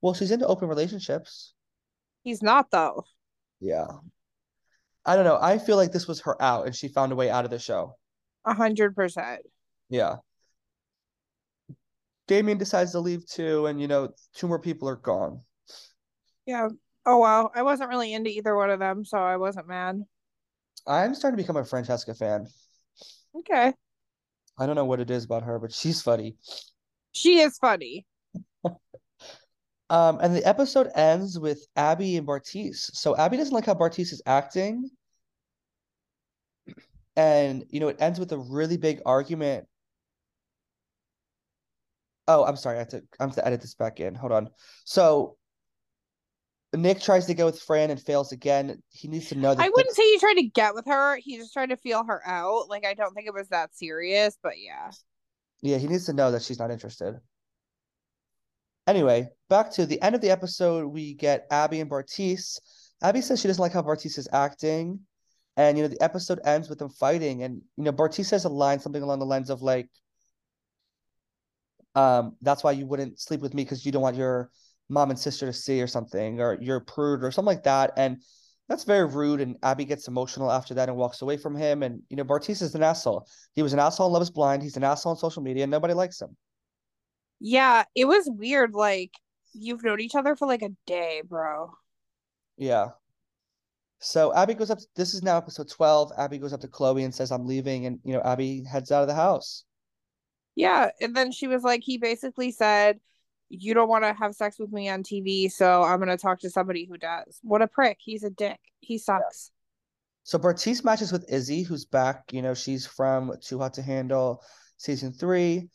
Well, 0.00 0.14
she's 0.14 0.30
into 0.30 0.46
open 0.46 0.68
relationships. 0.68 1.54
He's 2.22 2.42
not 2.42 2.70
though. 2.70 3.04
Yeah. 3.60 3.86
I 5.04 5.16
don't 5.16 5.24
know. 5.24 5.38
I 5.40 5.58
feel 5.58 5.76
like 5.76 5.92
this 5.92 6.06
was 6.06 6.20
her 6.20 6.40
out, 6.42 6.66
and 6.66 6.76
she 6.76 6.88
found 6.88 7.12
a 7.12 7.16
way 7.16 7.30
out 7.30 7.44
of 7.44 7.50
the 7.50 7.58
show. 7.58 7.96
A 8.44 8.54
hundred 8.54 8.94
percent. 8.94 9.40
Yeah. 9.88 10.16
Damian 12.26 12.58
decides 12.58 12.92
to 12.92 13.00
leave 13.00 13.26
too, 13.26 13.66
and 13.66 13.80
you 13.80 13.88
know, 13.88 14.10
two 14.34 14.48
more 14.48 14.58
people 14.58 14.88
are 14.88 14.96
gone. 14.96 15.40
Yeah. 16.46 16.68
Oh 17.06 17.18
wow. 17.18 17.50
I 17.54 17.62
wasn't 17.62 17.88
really 17.88 18.12
into 18.12 18.30
either 18.30 18.54
one 18.54 18.70
of 18.70 18.78
them, 18.78 19.04
so 19.04 19.18
I 19.18 19.36
wasn't 19.38 19.68
mad. 19.68 20.02
I'm 20.86 21.14
starting 21.14 21.36
to 21.36 21.42
become 21.42 21.56
a 21.56 21.64
Francesca 21.64 22.14
fan. 22.14 22.46
Okay. 23.36 23.72
I 24.58 24.66
don't 24.66 24.76
know 24.76 24.84
what 24.84 25.00
it 25.00 25.10
is 25.10 25.24
about 25.24 25.44
her, 25.44 25.58
but 25.58 25.72
she's 25.72 26.02
funny. 26.02 26.36
She 27.12 27.40
is 27.40 27.56
funny. 27.58 28.06
Um, 29.90 30.18
and 30.20 30.34
the 30.34 30.46
episode 30.46 30.88
ends 30.94 31.38
with 31.38 31.66
Abby 31.76 32.16
and 32.16 32.26
Bartise. 32.26 32.90
So 32.94 33.16
Abby 33.16 33.36
doesn't 33.36 33.54
like 33.54 33.66
how 33.66 33.74
Bartise 33.74 34.12
is 34.12 34.22
acting. 34.26 34.90
And 37.16 37.64
you 37.70 37.80
know, 37.80 37.88
it 37.88 37.96
ends 37.98 38.20
with 38.20 38.32
a 38.32 38.38
really 38.38 38.76
big 38.76 39.00
argument. 39.06 39.66
Oh, 42.28 42.44
I'm 42.44 42.56
sorry, 42.56 42.76
I 42.76 42.80
have 42.80 42.88
to 42.88 43.02
I 43.18 43.24
have 43.24 43.34
to 43.36 43.46
edit 43.46 43.62
this 43.62 43.74
back 43.74 44.00
in. 44.00 44.14
Hold 44.14 44.32
on. 44.32 44.50
So 44.84 45.38
Nick 46.74 47.00
tries 47.00 47.26
to 47.26 47.34
go 47.34 47.46
with 47.46 47.60
Fran 47.60 47.90
and 47.90 48.00
fails 48.00 48.32
again. 48.32 48.82
He 48.90 49.08
needs 49.08 49.30
to 49.30 49.34
know 49.34 49.54
that 49.54 49.64
I 49.64 49.70
wouldn't 49.70 49.96
say 49.96 50.02
he 50.02 50.18
tried 50.18 50.34
to 50.34 50.42
get 50.42 50.74
with 50.74 50.84
her. 50.86 51.16
He 51.16 51.38
just 51.38 51.54
tried 51.54 51.70
to 51.70 51.76
feel 51.78 52.04
her 52.04 52.20
out. 52.26 52.68
Like 52.68 52.84
I 52.84 52.92
don't 52.92 53.14
think 53.14 53.26
it 53.26 53.34
was 53.34 53.48
that 53.48 53.74
serious, 53.74 54.36
but 54.42 54.58
yeah. 54.58 54.90
Yeah, 55.62 55.78
he 55.78 55.88
needs 55.88 56.04
to 56.06 56.12
know 56.12 56.30
that 56.30 56.42
she's 56.42 56.58
not 56.58 56.70
interested. 56.70 57.18
Anyway, 58.88 59.28
back 59.50 59.70
to 59.70 59.84
the 59.84 60.00
end 60.00 60.14
of 60.14 60.22
the 60.22 60.30
episode, 60.30 60.86
we 60.86 61.12
get 61.12 61.46
Abby 61.50 61.80
and 61.80 61.90
Bartise. 61.90 62.58
Abby 63.02 63.20
says 63.20 63.38
she 63.38 63.46
doesn't 63.46 63.60
like 63.60 63.74
how 63.74 63.82
Bartise 63.82 64.16
is 64.16 64.30
acting. 64.32 65.00
And 65.58 65.76
you 65.76 65.84
know, 65.84 65.88
the 65.88 66.02
episode 66.02 66.40
ends 66.42 66.70
with 66.70 66.78
them 66.78 66.88
fighting. 66.88 67.42
And 67.42 67.60
you 67.76 67.84
know, 67.84 67.92
Bartise 67.92 68.24
says 68.24 68.46
a 68.46 68.48
line, 68.48 68.80
something 68.80 69.02
along 69.02 69.18
the 69.18 69.26
lines 69.26 69.50
of 69.50 69.60
like, 69.60 69.90
um, 71.96 72.36
that's 72.40 72.64
why 72.64 72.72
you 72.72 72.86
wouldn't 72.86 73.20
sleep 73.20 73.42
with 73.42 73.52
me 73.52 73.62
because 73.62 73.84
you 73.84 73.92
don't 73.92 74.00
want 74.00 74.16
your 74.16 74.50
mom 74.88 75.10
and 75.10 75.18
sister 75.18 75.44
to 75.44 75.52
see 75.52 75.82
or 75.82 75.86
something, 75.86 76.40
or 76.40 76.56
you're 76.58 76.80
prude 76.80 77.22
or 77.22 77.30
something 77.30 77.54
like 77.54 77.64
that. 77.64 77.92
And 77.98 78.22
that's 78.70 78.84
very 78.84 79.04
rude. 79.04 79.42
And 79.42 79.56
Abby 79.62 79.84
gets 79.84 80.08
emotional 80.08 80.50
after 80.50 80.72
that 80.72 80.88
and 80.88 80.96
walks 80.96 81.20
away 81.20 81.36
from 81.36 81.54
him. 81.54 81.82
And 81.82 82.00
you 82.08 82.16
know, 82.16 82.24
Bartise 82.24 82.62
is 82.62 82.74
an 82.74 82.82
asshole. 82.82 83.28
He 83.54 83.62
was 83.62 83.74
an 83.74 83.80
asshole 83.80 84.06
in 84.06 84.14
Love 84.14 84.22
is 84.22 84.30
Blind. 84.30 84.62
He's 84.62 84.78
an 84.78 84.84
asshole 84.84 85.10
on 85.10 85.18
social 85.18 85.42
media, 85.42 85.64
and 85.64 85.70
nobody 85.70 85.92
likes 85.92 86.22
him. 86.22 86.34
Yeah, 87.40 87.84
it 87.94 88.06
was 88.06 88.28
weird. 88.30 88.74
Like 88.74 89.12
you've 89.52 89.82
known 89.82 90.00
each 90.00 90.14
other 90.14 90.36
for 90.36 90.46
like 90.46 90.62
a 90.62 90.70
day, 90.86 91.22
bro. 91.26 91.72
Yeah. 92.56 92.88
So 94.00 94.32
Abby 94.34 94.54
goes 94.54 94.70
up. 94.70 94.78
This 94.94 95.14
is 95.14 95.22
now 95.22 95.36
episode 95.36 95.68
12. 95.68 96.12
Abby 96.16 96.38
goes 96.38 96.52
up 96.52 96.60
to 96.60 96.68
Chloe 96.68 97.04
and 97.04 97.14
says, 97.14 97.32
I'm 97.32 97.46
leaving. 97.46 97.86
And, 97.86 97.98
you 98.04 98.12
know, 98.12 98.22
Abby 98.22 98.64
heads 98.64 98.92
out 98.92 99.02
of 99.02 99.08
the 99.08 99.14
house. 99.14 99.64
Yeah. 100.54 100.90
And 101.00 101.16
then 101.16 101.32
she 101.32 101.48
was 101.48 101.62
like, 101.62 101.82
he 101.84 101.98
basically 101.98 102.50
said, 102.50 103.00
You 103.48 103.74
don't 103.74 103.88
want 103.88 104.04
to 104.04 104.12
have 104.12 104.34
sex 104.34 104.58
with 104.58 104.72
me 104.72 104.88
on 104.88 105.02
TV. 105.02 105.50
So 105.50 105.82
I'm 105.82 105.98
going 105.98 106.08
to 106.08 106.16
talk 106.16 106.40
to 106.40 106.50
somebody 106.50 106.86
who 106.86 106.96
does. 106.96 107.40
What 107.42 107.62
a 107.62 107.66
prick. 107.66 107.98
He's 108.00 108.22
a 108.22 108.30
dick. 108.30 108.58
He 108.80 108.98
sucks. 108.98 109.50
So 110.22 110.38
Bartise 110.38 110.84
matches 110.84 111.10
with 111.10 111.32
Izzy, 111.32 111.62
who's 111.62 111.84
back. 111.84 112.24
You 112.32 112.42
know, 112.42 112.54
she's 112.54 112.86
from 112.86 113.32
Too 113.40 113.58
Hot 113.58 113.74
to 113.74 113.82
Handle 113.82 114.42
season 114.76 115.12
three. 115.12 115.68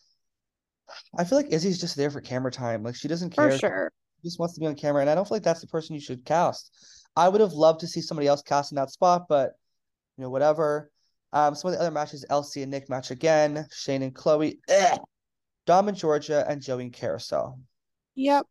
I 1.17 1.23
feel 1.23 1.37
like 1.37 1.51
Izzy's 1.51 1.79
just 1.79 1.95
there 1.95 2.09
for 2.09 2.21
camera 2.21 2.51
time. 2.51 2.83
Like 2.83 2.95
she 2.95 3.07
doesn't 3.07 3.31
care. 3.31 3.51
For 3.51 3.57
sure. 3.57 3.91
She 4.21 4.27
just 4.27 4.39
wants 4.39 4.55
to 4.55 4.59
be 4.59 4.67
on 4.67 4.75
camera. 4.75 5.01
And 5.01 5.09
I 5.09 5.15
don't 5.15 5.27
feel 5.27 5.35
like 5.35 5.43
that's 5.43 5.61
the 5.61 5.67
person 5.67 5.95
you 5.95 6.01
should 6.01 6.25
cast. 6.25 6.71
I 7.15 7.29
would 7.29 7.41
have 7.41 7.53
loved 7.53 7.81
to 7.81 7.87
see 7.87 8.01
somebody 8.01 8.27
else 8.27 8.41
cast 8.41 8.71
in 8.71 8.75
that 8.77 8.89
spot, 8.89 9.27
but 9.29 9.51
you 10.17 10.23
know, 10.23 10.29
whatever. 10.29 10.91
Um, 11.31 11.55
some 11.55 11.71
of 11.71 11.75
the 11.75 11.81
other 11.81 11.91
matches, 11.91 12.25
LC 12.29 12.61
and 12.61 12.71
Nick 12.71 12.89
match 12.89 13.11
again, 13.11 13.65
Shane 13.71 14.03
and 14.03 14.13
Chloe, 14.13 14.59
Ugh. 14.69 14.99
Dom 15.65 15.87
and 15.87 15.97
Georgia, 15.97 16.45
and 16.47 16.61
Joey 16.61 16.83
and 16.83 16.93
Kariselle. 16.93 17.59
Yep. 18.15 18.45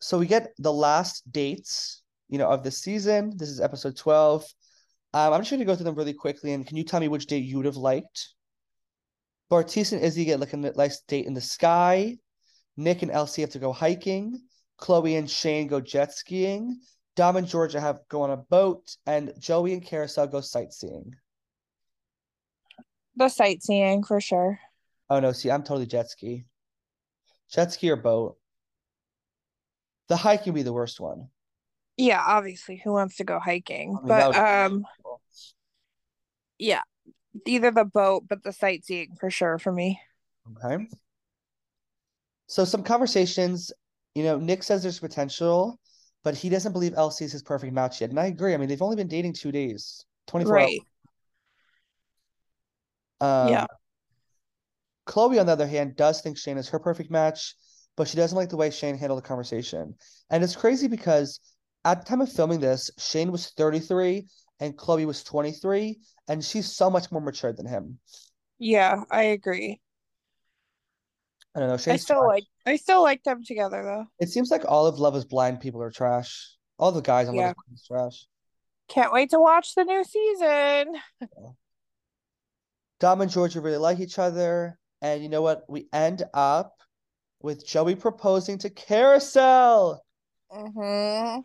So 0.00 0.18
we 0.18 0.26
get 0.26 0.52
the 0.58 0.72
last 0.72 1.30
dates, 1.30 2.02
you 2.28 2.38
know, 2.38 2.48
of 2.48 2.62
the 2.62 2.70
season. 2.70 3.32
This 3.36 3.48
is 3.48 3.60
episode 3.60 3.96
12. 3.96 4.44
Um, 5.12 5.32
I'm 5.32 5.40
just 5.40 5.50
going 5.50 5.60
to 5.60 5.66
go 5.66 5.74
through 5.74 5.84
them 5.84 5.94
really 5.94 6.14
quickly. 6.14 6.52
And 6.52 6.66
can 6.66 6.76
you 6.76 6.84
tell 6.84 7.00
me 7.00 7.08
which 7.08 7.26
date 7.26 7.44
you 7.44 7.56
would 7.56 7.66
have 7.66 7.76
liked? 7.76 8.34
Bartise 9.50 9.92
and 9.92 10.02
Izzy 10.02 10.24
get 10.24 10.40
like 10.40 10.52
a 10.52 10.56
nice 10.56 11.00
date 11.00 11.26
in 11.26 11.34
the 11.34 11.40
sky. 11.40 12.18
Nick 12.76 13.02
and 13.02 13.10
LC 13.10 13.42
have 13.42 13.50
to 13.50 13.58
go 13.58 13.72
hiking. 13.72 14.40
Chloe 14.76 15.16
and 15.16 15.30
Shane 15.30 15.68
go 15.68 15.80
jet 15.80 16.12
skiing. 16.12 16.80
Dom 17.16 17.36
and 17.36 17.46
Georgia 17.46 17.80
have 17.80 18.00
go 18.08 18.22
on 18.22 18.30
a 18.30 18.36
boat, 18.36 18.96
and 19.06 19.32
Joey 19.38 19.72
and 19.72 19.84
Kariselle 19.84 20.30
go 20.30 20.40
sightseeing. 20.40 21.14
The 23.16 23.28
sightseeing 23.28 24.02
for 24.02 24.20
sure. 24.20 24.58
Oh 25.08 25.20
no, 25.20 25.30
see, 25.32 25.50
I'm 25.50 25.62
totally 25.62 25.86
jet 25.86 26.10
ski. 26.10 26.44
Jet 27.52 27.72
ski 27.72 27.90
or 27.90 27.96
boat. 27.96 28.36
The 30.08 30.16
hiking 30.16 30.52
would 30.52 30.58
be 30.58 30.62
the 30.62 30.72
worst 30.72 30.98
one. 30.98 31.28
Yeah, 31.96 32.22
obviously. 32.24 32.80
Who 32.82 32.92
wants 32.92 33.16
to 33.16 33.24
go 33.24 33.38
hiking? 33.38 33.96
I 33.96 34.00
mean, 34.00 34.08
but 34.08 34.36
um 34.36 34.86
yeah. 36.58 36.82
Either 37.46 37.70
the 37.70 37.84
boat, 37.84 38.24
but 38.28 38.42
the 38.42 38.52
sightseeing 38.52 39.16
for 39.18 39.30
sure 39.30 39.58
for 39.58 39.72
me. 39.72 40.00
Okay. 40.64 40.86
So 42.46 42.64
some 42.64 42.82
conversations, 42.82 43.72
you 44.14 44.22
know, 44.22 44.38
Nick 44.38 44.62
says 44.62 44.82
there's 44.82 45.00
potential, 45.00 45.78
but 46.22 46.34
he 46.34 46.48
doesn't 46.48 46.72
believe 46.72 46.94
LC's 46.94 47.32
his 47.32 47.42
perfect 47.42 47.72
match 47.72 48.00
yet. 48.00 48.10
And 48.10 48.20
I 48.20 48.26
agree. 48.26 48.54
I 48.54 48.56
mean, 48.56 48.68
they've 48.68 48.82
only 48.82 48.96
been 48.96 49.08
dating 49.08 49.32
two 49.32 49.50
days, 49.52 50.04
24 50.26 50.52
Right. 50.52 50.80
hours. 53.20 53.46
Um, 53.46 53.50
Yeah. 53.50 53.66
Chloe, 55.06 55.38
on 55.38 55.46
the 55.46 55.52
other 55.52 55.66
hand, 55.66 55.96
does 55.96 56.20
think 56.20 56.38
Shane 56.38 56.56
is 56.56 56.68
her 56.70 56.78
perfect 56.78 57.10
match, 57.10 57.56
but 57.96 58.08
she 58.08 58.16
doesn't 58.16 58.36
like 58.36 58.48
the 58.48 58.56
way 58.56 58.70
Shane 58.70 58.96
handled 58.96 59.22
the 59.22 59.26
conversation. 59.26 59.94
And 60.30 60.42
it's 60.42 60.56
crazy 60.56 60.88
because 60.88 61.40
at 61.84 62.00
the 62.00 62.06
time 62.06 62.20
of 62.22 62.32
filming 62.32 62.60
this, 62.60 62.90
Shane 62.98 63.30
was 63.30 63.50
33 63.50 64.26
and 64.60 64.76
Chloe 64.76 65.06
was 65.06 65.22
23, 65.24 65.98
and 66.28 66.44
she's 66.44 66.72
so 66.72 66.90
much 66.90 67.10
more 67.10 67.20
mature 67.20 67.52
than 67.52 67.66
him. 67.66 67.98
Yeah, 68.58 69.02
I 69.10 69.24
agree. 69.24 69.80
I 71.54 71.60
don't 71.60 71.68
know. 71.68 71.74
I 71.74 71.96
still 71.96 72.20
trash. 72.20 72.28
like 72.28 72.44
I 72.66 72.76
still 72.76 73.02
like 73.02 73.22
them 73.22 73.44
together 73.44 73.82
though. 73.82 74.06
It 74.18 74.28
seems 74.28 74.50
like 74.50 74.64
all 74.66 74.86
of 74.86 74.98
Love 74.98 75.14
is 75.14 75.24
Blind 75.24 75.60
people 75.60 75.82
are 75.82 75.90
trash. 75.90 76.56
All 76.78 76.90
the 76.90 77.00
guys 77.00 77.28
on 77.28 77.34
Yeah. 77.34 77.48
Love 77.48 77.50
is 77.50 77.54
Blind 77.66 77.74
is 77.74 77.86
trash. 77.86 78.26
Can't 78.88 79.12
wait 79.12 79.30
to 79.30 79.38
watch 79.38 79.74
the 79.74 79.84
new 79.84 80.04
season. 80.04 80.96
Dom 83.00 83.20
and 83.20 83.30
Georgia 83.30 83.60
really 83.60 83.76
like 83.76 84.00
each 84.00 84.18
other. 84.18 84.78
And 85.00 85.22
you 85.22 85.28
know 85.28 85.42
what? 85.42 85.64
We 85.68 85.88
end 85.92 86.22
up 86.32 86.74
with 87.40 87.66
Joey 87.66 87.94
proposing 87.94 88.58
to 88.58 88.70
Kariselle. 88.70 89.98
Mm-hmm. 90.52 91.40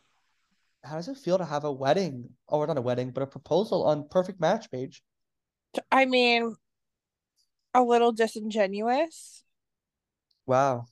How 0.84 0.96
does 0.96 1.08
it 1.08 1.18
feel 1.18 1.38
to 1.38 1.46
have 1.46 1.64
a 1.66 1.72
wedding? 1.72 2.30
Oh, 2.48 2.60
or 2.60 2.68
not 2.68 2.78
a 2.78 2.82
wedding, 2.82 3.12
but 3.12 3.24
a 3.24 3.28
proposal 3.28 3.86
on 3.86 4.08
Perfect 4.10 4.40
Match 4.40 4.72
Paige? 4.72 5.02
I 5.92 6.06
mean, 6.06 6.56
a 7.74 7.84
little 7.84 8.12
disingenuous. 8.12 9.44
Wow. 10.46 10.86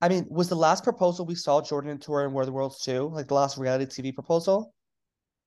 I 0.00 0.08
mean, 0.08 0.26
was 0.28 0.48
the 0.48 0.56
last 0.56 0.84
proposal 0.84 1.26
we 1.26 1.34
saw 1.34 1.60
Jordan 1.62 1.90
and 1.90 2.00
Tori 2.00 2.24
in 2.26 2.32
War 2.32 2.42
of 2.42 2.46
the 2.46 2.52
Worlds 2.52 2.80
too? 2.80 3.08
Like 3.12 3.28
the 3.28 3.34
last 3.34 3.58
reality 3.58 3.86
TV 3.86 4.14
proposal? 4.14 4.72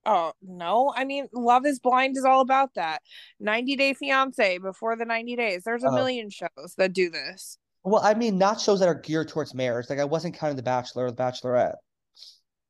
Oh 0.06 0.32
no! 0.42 0.94
I 0.96 1.04
mean, 1.04 1.28
Love 1.34 1.66
Is 1.66 1.80
Blind 1.80 2.18
is 2.18 2.24
all 2.24 2.42
about 2.42 2.74
that. 2.76 3.02
90 3.40 3.76
Day 3.76 3.94
Fiance 3.94 4.58
before 4.60 4.96
the 4.96 5.06
90 5.06 5.36
days. 5.36 5.64
There's 5.64 5.84
a 5.84 5.90
Oh. 5.90 5.92
million 5.92 6.30
shows 6.30 6.74
that 6.78 6.94
do 6.94 7.10
this. 7.10 7.58
Well, 7.84 8.02
I 8.04 8.14
mean, 8.14 8.38
not 8.38 8.60
shows 8.62 8.80
that 8.80 8.90
are 8.90 8.96
geared 8.96 9.28
towards 9.30 9.54
marriage. 9.54 9.90
Like 9.90 10.00
I 10.00 10.06
wasn't 10.06 10.36
counting 10.36 10.56
The 10.56 10.64
Bachelor 10.64 11.06
or 11.06 11.12
The 11.12 11.18
Bachelorette. 11.24 11.76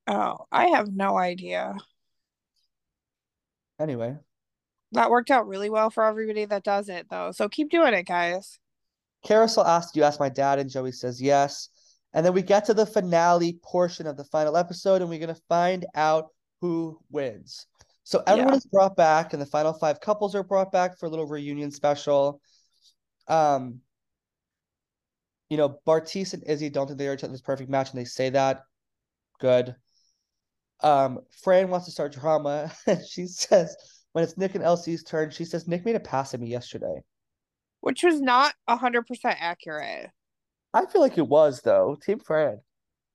Oh, 0.09 0.47
I 0.51 0.69
have 0.69 0.91
no 0.91 1.17
idea. 1.17 1.75
Anyway. 3.79 4.17
That 4.93 5.11
worked 5.11 5.29
out 5.29 5.47
really 5.47 5.69
well 5.69 5.91
for 5.91 6.03
everybody 6.03 6.45
that 6.45 6.63
does 6.63 6.89
it 6.89 7.07
though. 7.11 7.31
So 7.31 7.47
keep 7.47 7.69
doing 7.69 7.93
it, 7.93 8.07
guys. 8.07 8.57
Kariselle 9.23 9.67
asked, 9.67 9.95
You 9.95 10.03
asked 10.03 10.19
my 10.19 10.29
dad, 10.29 10.57
and 10.57 10.69
Joey 10.69 10.91
says 10.93 11.21
yes. 11.21 11.69
And 12.13 12.25
then 12.25 12.33
we 12.33 12.41
get 12.41 12.65
to 12.65 12.73
the 12.73 12.87
finale 12.87 13.59
portion 13.61 14.07
of 14.07 14.17
the 14.17 14.23
final 14.23 14.57
episode, 14.57 15.01
and 15.01 15.09
we're 15.09 15.19
going 15.19 15.35
to 15.35 15.41
find 15.47 15.85
out 15.93 16.29
who 16.59 16.99
wins. 17.11 17.67
So 18.03 18.23
everyone 18.25 18.53
Yeah. 18.53 18.57
is 18.57 18.65
brought 18.65 18.95
back, 18.95 19.33
and 19.33 19.41
the 19.41 19.45
final 19.45 19.73
five 19.73 20.01
couples 20.01 20.33
are 20.33 20.41
brought 20.41 20.71
back 20.71 20.97
for 20.97 21.05
a 21.05 21.09
little 21.09 21.27
reunion 21.27 21.69
special. 21.69 22.41
Um, 23.27 23.81
you 25.49 25.57
know, 25.57 25.77
Bartise 25.85 26.33
and 26.33 26.43
Izzy 26.47 26.71
don't 26.71 26.87
think 26.87 26.97
they 26.97 27.07
are 27.07 27.13
each 27.13 27.23
other's 27.23 27.41
perfect 27.41 27.69
match, 27.69 27.91
and 27.91 27.99
they 27.99 28.05
say 28.05 28.31
that. 28.31 28.63
Good. 29.39 29.75
Um, 30.81 31.19
Fran 31.43 31.69
wants 31.69 31.85
to 31.85 31.91
start 31.91 32.13
drama, 32.13 32.71
she 33.07 33.27
says, 33.27 33.75
when 34.13 34.23
it's 34.23 34.37
Nick 34.37 34.55
and 34.55 34.63
LC's 34.63 35.03
turn, 35.03 35.29
she 35.29 35.45
says, 35.45 35.67
Nick 35.67 35.85
made 35.85 35.95
a 35.95 35.99
pass 35.99 36.33
at 36.33 36.39
me 36.39 36.47
yesterday. 36.47 37.01
Which 37.81 38.03
was 38.03 38.21
not 38.21 38.53
100% 38.69 39.03
accurate. 39.23 40.09
I 40.73 40.85
feel 40.85 41.01
like 41.01 41.17
it 41.17 41.27
was, 41.27 41.61
though. 41.61 41.97
Team 42.01 42.19
Fran. 42.19 42.59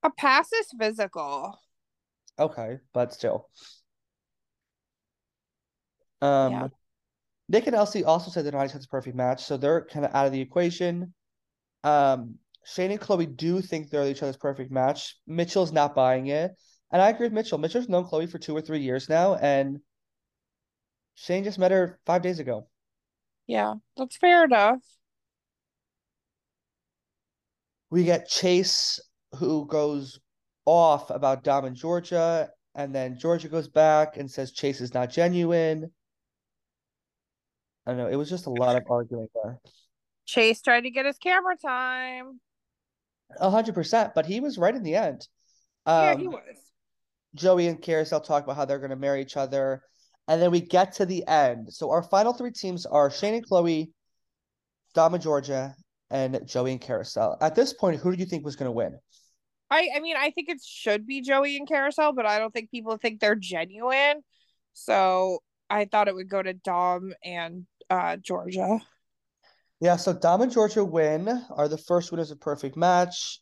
A 0.03 0.11
pass 0.11 0.53
is 0.53 0.67
physical. 0.79 1.59
Okay, 2.39 2.79
but 2.93 3.13
still. 3.13 3.49
Um, 6.21 6.53
Yeah. 6.53 6.69
Nick 7.49 7.67
and 7.67 7.77
LC 7.77 8.07
also 8.07 8.31
said 8.31 8.45
they're 8.45 8.53
not 8.53 8.65
each 8.65 8.71
other's 8.71 8.87
perfect 8.87 9.15
match, 9.17 9.45
so 9.45 9.57
they're 9.59 9.85
kind 9.85 10.07
of 10.07 10.15
out 10.15 10.27
of 10.27 10.33
the 10.33 10.41
equation. 10.41 11.13
Um, 11.83 12.39
Shane 12.65 12.91
and 12.91 13.01
Chloe 13.01 13.27
do 13.27 13.61
think 13.61 13.91
they're 13.91 14.07
each 14.09 14.23
other's 14.23 14.39
perfect 14.39 14.71
match. 14.71 15.19
Mitchell's 15.27 15.71
not 15.73 15.95
buying 15.95 16.29
it, 16.29 16.53
and 16.95 17.03
I 17.03 17.09
agree 17.09 17.27
with 17.27 17.33
Mitchell. 17.33 17.59
Mitchell's 17.59 17.89
known 17.89 18.05
Chloe 18.05 18.29
for 18.29 18.39
two 18.39 18.57
or 18.57 18.61
three 18.61 18.79
years 18.79 19.09
now, 19.09 19.35
and 19.35 19.81
Shane 21.17 21.43
just 21.43 21.59
met 21.59 21.73
her 21.73 21.99
five 22.07 22.23
days 22.23 22.39
ago. 22.39 22.69
Yeah, 23.49 23.75
that's 23.97 24.17
fair 24.17 24.45
enough. 24.45 24.79
We 27.91 28.05
get 28.05 28.29
Chase 28.29 29.01
who 29.41 29.67
goes 29.67 30.21
off 30.67 31.11
about 31.11 31.43
Dom 31.43 31.65
and 31.65 31.75
Georgia, 31.75 32.51
and 32.77 32.95
then 32.95 33.19
Georgia 33.19 33.49
goes 33.49 33.67
back 33.67 34.17
and 34.17 34.31
says 34.31 34.53
Chase 34.53 34.81
is 34.81 34.95
not 34.95 35.11
genuine. 35.11 35.91
I 37.87 37.91
don't 37.91 37.99
know. 37.99 38.09
It 38.09 38.15
was 38.15 38.31
just 38.31 38.47
a 38.47 38.51
lot 38.51 38.77
of 38.77 38.85
arguing 38.89 39.27
there. 39.43 39.59
Chase 40.27 40.63
tried 40.63 40.83
to 40.83 40.91
get 40.91 41.07
his 41.07 41.19
camera 41.19 41.57
time. 41.57 42.39
A 43.41 43.51
hundred 43.51 43.75
percent, 43.75 44.13
but 44.15 44.27
he 44.27 44.39
was 44.39 44.59
right 44.59 44.77
in 44.77 44.85
the 44.85 44.95
end. 44.95 45.27
yeah, 45.89 46.13
Um, 46.13 46.21
he 46.21 46.29
was. 46.29 46.41
Joey 47.35 47.67
and 47.69 47.81
Kariselle 47.81 48.25
talk 48.25 48.45
about 48.45 48.57
how 48.57 48.65
they're 48.65 48.79
going 48.79 48.91
to 48.91 48.97
marry 48.97 49.21
each 49.21 49.37
other. 49.37 49.83
And 50.29 50.41
then 50.41 50.51
we 50.51 50.61
get 50.61 50.93
to 50.95 51.07
the 51.07 51.27
end. 51.27 51.73
So 51.73 51.91
our 51.91 52.03
final 52.03 52.33
three 52.33 52.53
teams 52.53 52.87
are 52.87 53.11
Shane 53.11 53.35
and 53.35 53.47
Chloe, 53.47 53.91
Dom 54.95 55.15
and 55.15 55.23
Georgia, 55.23 55.75
and 56.11 56.41
Joey 56.47 56.73
and 56.73 56.81
Kariselle. 56.81 57.37
At 57.41 57.55
this 57.55 57.73
point, 57.73 58.01
who 58.01 58.13
do 58.13 58.19
you 58.19 58.27
think 58.27 58.45
was 58.45 58.57
going 58.57 58.69
to 58.69 58.73
win? 58.73 58.99
I 59.71 59.89
I 59.97 60.01
mean, 60.01 60.17
I 60.17 60.31
think 60.31 60.49
it 60.49 60.63
should 60.65 61.07
be 61.07 61.21
Joey 61.21 61.57
and 61.57 61.69
Kariselle, 61.69 62.15
but 62.15 62.27
I 62.27 62.39
don't 62.39 62.53
think 62.53 62.71
people 62.71 62.97
think 62.97 63.21
they're 63.21 63.35
genuine. 63.35 64.23
So 64.73 65.41
I 65.69 65.87
thought 65.87 66.09
it 66.09 66.15
would 66.15 66.29
go 66.29 66.43
to 66.43 66.53
Dom 66.53 67.13
and 67.25 67.67
uh 67.91 68.17
Georgia. 68.17 68.81
Yeah, 69.81 69.97
so 69.97 70.13
Dom 70.13 70.43
and 70.43 70.53
Georgia 70.53 70.85
win, 70.85 71.29
are 71.51 71.69
the 71.69 71.77
first 71.77 72.11
winners 72.11 72.31
of 72.31 72.41
Perfect 72.41 72.77
Match. 72.77 73.41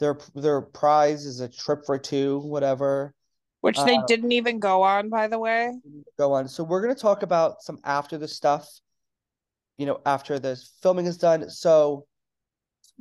Their 0.00 0.18
their 0.34 0.62
prize 0.62 1.24
is 1.24 1.40
a 1.40 1.48
trip 1.48 1.80
for 1.86 1.98
two, 1.98 2.40
whatever. 2.40 3.14
Which 3.60 3.76
they 3.82 3.96
Uh, 3.96 4.06
didn't 4.06 4.32
even 4.32 4.60
go 4.60 4.82
on, 4.82 5.08
by 5.08 5.26
the 5.26 5.38
way. 5.38 5.72
Go 6.16 6.32
on. 6.32 6.48
So 6.48 6.62
we're 6.62 6.80
going 6.82 6.94
to 6.94 7.00
talk 7.00 7.22
about 7.22 7.62
some 7.62 7.78
after 7.84 8.16
the 8.16 8.28
stuff, 8.28 8.68
you 9.76 9.86
know, 9.86 10.00
after 10.06 10.38
the 10.38 10.56
filming 10.80 11.06
is 11.06 11.18
done. 11.18 11.50
So 11.50 12.06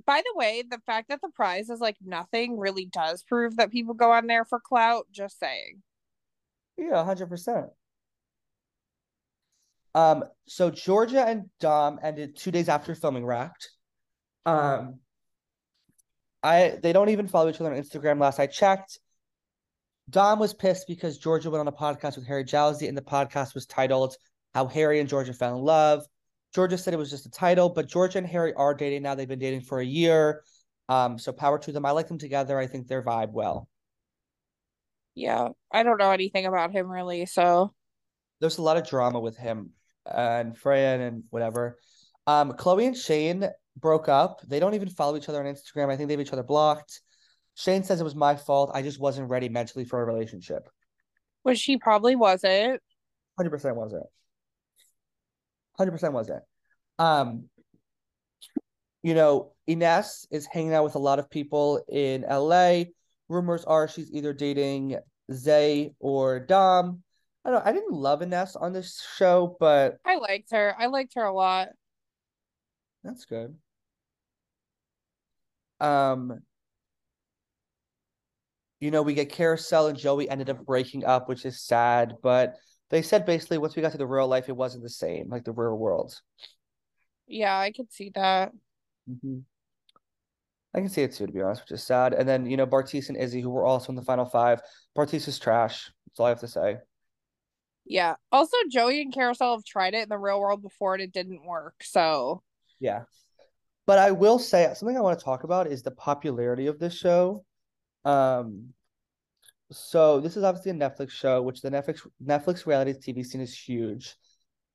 By 0.06 0.22
the 0.22 0.34
way, 0.36 0.64
the 0.68 0.80
fact 0.86 1.10
that 1.10 1.22
the 1.22 1.30
prize 1.30 1.70
is 1.70 1.80
like 1.80 1.98
nothing 2.04 2.58
really 2.58 2.86
does 2.86 3.24
prove 3.24 3.58
that 3.58 3.72
people 3.72 3.94
go 3.94 4.12
on 4.12 4.28
there 4.28 4.46
for 4.46 4.60
clout. 4.60 5.06
Just 5.12 5.40
saying. 5.40 5.82
Yeah, 6.78 7.04
hundred 7.04 7.28
percent. 7.30 7.68
Um, 9.96 10.26
so 10.48 10.70
Georgia 10.70 11.28
and 11.28 11.50
Dom 11.60 12.00
ended 12.04 12.36
two 12.36 12.52
days 12.52 12.70
after 12.70 12.94
filming 12.94 13.26
Wrapped. 13.26 13.70
Um, 14.46 15.00
I 16.44 16.78
they 16.82 16.94
don't 16.94 17.10
even 17.10 17.28
follow 17.28 17.50
each 17.50 17.60
other 17.60 17.74
on 17.74 17.82
Instagram. 17.82 18.20
Last 18.20 18.40
I 18.40 18.46
checked, 18.46 19.00
Dom 20.10 20.40
was 20.40 20.54
pissed 20.54 20.88
because 20.88 21.18
Georgia 21.18 21.50
went 21.50 21.60
on 21.60 21.68
a 21.68 21.72
podcast 21.72 22.16
with 22.16 22.26
Harry 22.28 22.46
Jowsey, 22.46 22.88
and 22.88 22.98
the 22.98 23.02
podcast 23.02 23.54
was 23.54 23.66
titled 23.66 24.16
"How 24.54 24.68
Harry 24.68 25.00
and 25.00 25.10
Georgia 25.10 25.34
Fell 25.34 25.58
in 25.58 25.64
Love." 25.64 26.06
Georgia 26.56 26.78
said 26.78 26.94
it 26.94 26.98
was 26.98 27.10
just 27.10 27.26
a 27.26 27.32
title, 27.32 27.70
but 27.70 27.88
Georgia 27.88 28.18
and 28.18 28.28
Harry 28.28 28.54
are 28.54 28.74
dating 28.74 29.04
now. 29.04 29.16
They've 29.16 29.28
been 29.28 29.40
dating 29.40 29.62
for 29.62 29.80
a 29.80 29.86
year. 29.86 30.44
Um, 30.90 31.20
so 31.20 31.34
power 31.34 31.60
to 31.60 31.72
them. 31.72 31.86
I 31.86 31.92
like 31.92 32.08
them 32.08 32.18
together. 32.18 32.58
I 32.58 32.68
think 32.68 32.88
their 32.88 33.04
vibe 33.04 33.32
well. 33.32 33.68
Yeah, 35.14 35.50
I 35.72 35.84
don't 35.84 35.98
know 35.98 36.12
anything 36.12 36.46
about 36.46 36.72
him 36.72 36.90
really, 36.90 37.26
so 37.26 37.74
there's 38.40 38.60
a 38.60 38.62
lot 38.62 38.78
of 38.78 38.88
drama 38.88 39.20
with 39.20 39.36
him 39.36 39.72
and 40.06 40.58
Fran 40.58 41.02
and 41.02 41.24
whatever. 41.32 41.78
Um, 42.28 42.54
Chloe 42.54 42.86
and 42.86 42.96
Shane 42.96 43.46
broke 43.76 44.10
up. 44.10 44.42
They 44.48 44.60
don't 44.60 44.74
even 44.74 44.90
follow 44.90 45.18
each 45.18 45.28
other 45.30 45.46
on 45.46 45.54
Instagram. 45.54 45.92
I 45.92 45.98
think 45.98 46.08
they 46.08 46.14
have 46.14 46.22
each 46.22 46.34
other 46.34 46.44
blocked. 46.44 47.02
Shane 47.58 47.84
says 47.84 48.00
it 48.00 48.04
was 48.04 48.16
my 48.16 48.36
fault. 48.36 48.70
I 48.76 48.84
just 48.84 49.00
wasn't 49.00 49.32
ready 49.32 49.50
mentally 49.50 49.84
for 49.84 50.00
a 50.00 50.06
relationship. 50.06 50.70
which 51.42 51.58
she 51.58 51.78
probably 51.78 52.16
wasn't. 52.16 52.80
Hundred 53.36 53.50
percent 53.50 53.76
wasn't. 53.76 54.06
Hundred 55.76 55.92
percent 55.92 56.14
wasn't. 56.14 56.44
Um, 57.00 57.46
you 59.02 59.16
know, 59.16 59.54
Ines 59.66 60.28
is 60.30 60.46
hanging 60.46 60.74
out 60.74 60.84
with 60.84 60.96
a 60.96 61.00
lot 61.00 61.18
of 61.18 61.32
people 61.32 61.84
in 61.88 62.22
LA. 62.30 62.84
Rumors 63.28 63.66
are 63.66 63.88
she's 63.88 64.12
either 64.12 64.34
dating 64.34 64.98
Zay 65.34 65.96
or 66.00 66.40
Dom. 66.40 67.02
I 67.44 67.50
don't 67.50 67.60
know. 67.60 67.70
I 67.70 67.74
didn't 67.74 67.94
love 67.94 68.22
Ines 68.22 68.56
on 68.56 68.72
this 68.74 69.04
show, 69.18 69.58
but 69.60 69.98
I 70.06 70.18
liked 70.18 70.52
her. 70.52 70.76
I 70.78 70.88
liked 70.88 71.16
her 71.16 71.24
a 71.24 71.34
lot. 71.34 71.70
That's 73.04 73.26
good. 73.26 73.56
Um, 75.80 76.42
you 78.80 78.92
know, 78.92 79.02
we 79.02 79.14
get 79.14 79.32
Kariselle 79.32 79.90
and 79.90 79.98
Joey 79.98 80.30
ended 80.30 80.50
up 80.50 80.66
breaking 80.66 81.06
up, 81.06 81.28
which 81.28 81.46
is 81.46 81.62
sad, 81.62 82.16
but 82.22 82.56
they 82.90 83.02
said 83.02 83.26
basically 83.26 83.58
once 83.58 83.76
we 83.76 83.82
got 83.82 83.92
to 83.92 83.98
the 83.98 84.08
real 84.08 84.28
life, 84.28 84.50
it 84.50 84.56
wasn't 84.56 84.84
the 84.84 84.90
same, 84.90 85.30
like 85.30 85.44
the 85.44 85.52
real 85.52 85.76
world. 85.76 86.20
Yeah, 87.28 87.58
I 87.58 87.72
could 87.72 87.92
see 87.92 88.12
that. 88.16 88.52
Mm-hmm. 89.10 89.40
I 90.74 90.80
can 90.80 90.90
see 90.90 91.02
it 91.02 91.14
too, 91.14 91.26
to 91.26 91.32
be 91.32 91.42
honest, 91.42 91.62
which 91.62 91.72
is 91.72 91.84
sad. 91.84 92.14
And 92.14 92.28
then, 92.28 92.46
you 92.46 92.56
know, 92.56 92.68
Bartise 92.68 93.10
and 93.10 93.18
Izzy, 93.18 93.42
who 93.42 93.50
were 93.50 93.66
also 93.66 93.90
in 93.90 93.96
the 93.96 94.04
final 94.04 94.26
five. 94.26 94.62
Bartise 94.96 95.28
is 95.28 95.40
trash. 95.40 95.92
That's 96.06 96.20
all 96.20 96.28
I 96.28 96.30
have 96.30 96.40
to 96.42 96.48
say. 96.48 96.78
Yeah. 97.86 98.16
Also, 98.32 98.58
Joey 98.70 99.02
and 99.02 99.14
Kariselle 99.14 99.56
have 99.56 99.64
tried 99.64 99.94
it 99.94 100.04
in 100.04 100.10
the 100.10 100.18
real 100.18 100.40
world 100.40 100.62
before 100.62 100.94
and 100.94 101.02
it 101.02 101.14
didn't 101.14 101.46
work. 101.46 101.76
So, 101.82 102.44
Yeah. 102.80 103.04
But 103.88 103.98
I 103.98 104.12
will 104.12 104.38
say 104.38 104.72
something 104.76 104.98
I 104.98 105.02
want 105.02 105.18
to 105.18 105.26
talk 105.26 105.46
about 105.46 105.68
is 105.68 105.82
the 105.82 105.92
popularity 105.92 106.68
of 106.68 106.78
this 106.78 106.94
show. 106.94 107.46
Um, 108.08 108.70
so 109.72 110.22
this 110.22 110.38
is 110.38 110.44
obviously 110.44 110.72
a 110.72 110.74
Netflix 110.74 111.12
show, 111.12 111.42
which 111.42 111.62
the 111.62 111.70
Netflix 111.70 112.08
Netflix 112.24 112.66
reality 112.66 112.94
TV 112.94 113.26
scene 113.26 113.42
is 113.42 113.54
huge. 113.54 114.16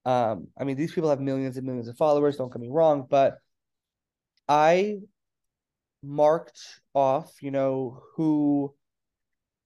Um, 0.04 0.48
I 0.58 0.64
mean, 0.64 0.76
these 0.76 0.92
people 0.92 1.08
have 1.08 1.20
millions 1.20 1.56
and 1.56 1.66
millions 1.66 1.88
of 1.88 1.96
followers, 1.96 2.36
don't 2.36 2.52
get 2.52 2.60
me 2.60 2.68
wrong, 2.68 3.06
but 3.08 3.38
I 4.48 4.98
marked 6.02 6.60
off, 6.94 7.42
you 7.42 7.50
know, 7.50 8.02
who 8.16 8.74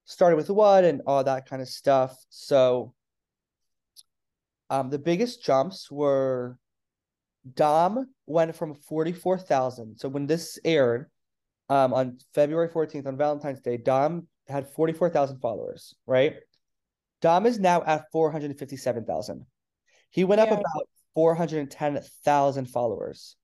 started 0.04 0.36
with 0.36 0.50
what 0.50 0.84
and 0.84 1.02
all 1.06 1.24
that 1.24 1.48
kind 1.48 1.60
of 1.60 1.68
stuff. 1.68 2.16
So 2.28 2.94
um 4.70 4.90
the 4.90 4.98
biggest 4.98 5.42
jumps 5.42 5.90
were 5.90 6.58
Dom 7.54 8.08
went 8.26 8.54
from 8.56 8.74
44,000. 8.74 9.96
So 9.98 10.08
when 10.08 10.26
this 10.26 10.58
aired 10.64 11.10
um 11.68 11.92
on 11.94 12.18
February 12.34 12.68
14th 12.68 13.06
on 13.06 13.16
Valentine's 13.16 13.60
Day, 13.60 13.76
Dom 13.76 14.28
had 14.48 14.68
44,000 14.68 15.40
followers, 15.40 15.94
right? 16.06 16.34
Dom 17.20 17.46
is 17.46 17.58
now 17.58 17.82
at 17.84 18.04
457,000. 18.12 19.46
He 20.10 20.24
went 20.24 20.40
up 20.40 20.50
about 20.50 20.88
410,000 21.14 22.66
followers. 22.66 23.36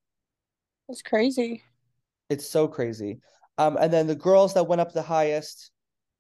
it's 0.89 1.03
crazy. 1.03 1.63
It's 2.29 2.49
so 2.49 2.69
crazy. 2.69 3.21
Um, 3.59 3.77
and 3.81 3.93
then 3.93 4.07
the 4.07 4.15
girls 4.15 4.55
that 4.55 4.67
went 4.67 4.81
up 4.81 4.93
the 4.93 5.03
highest, 5.03 5.71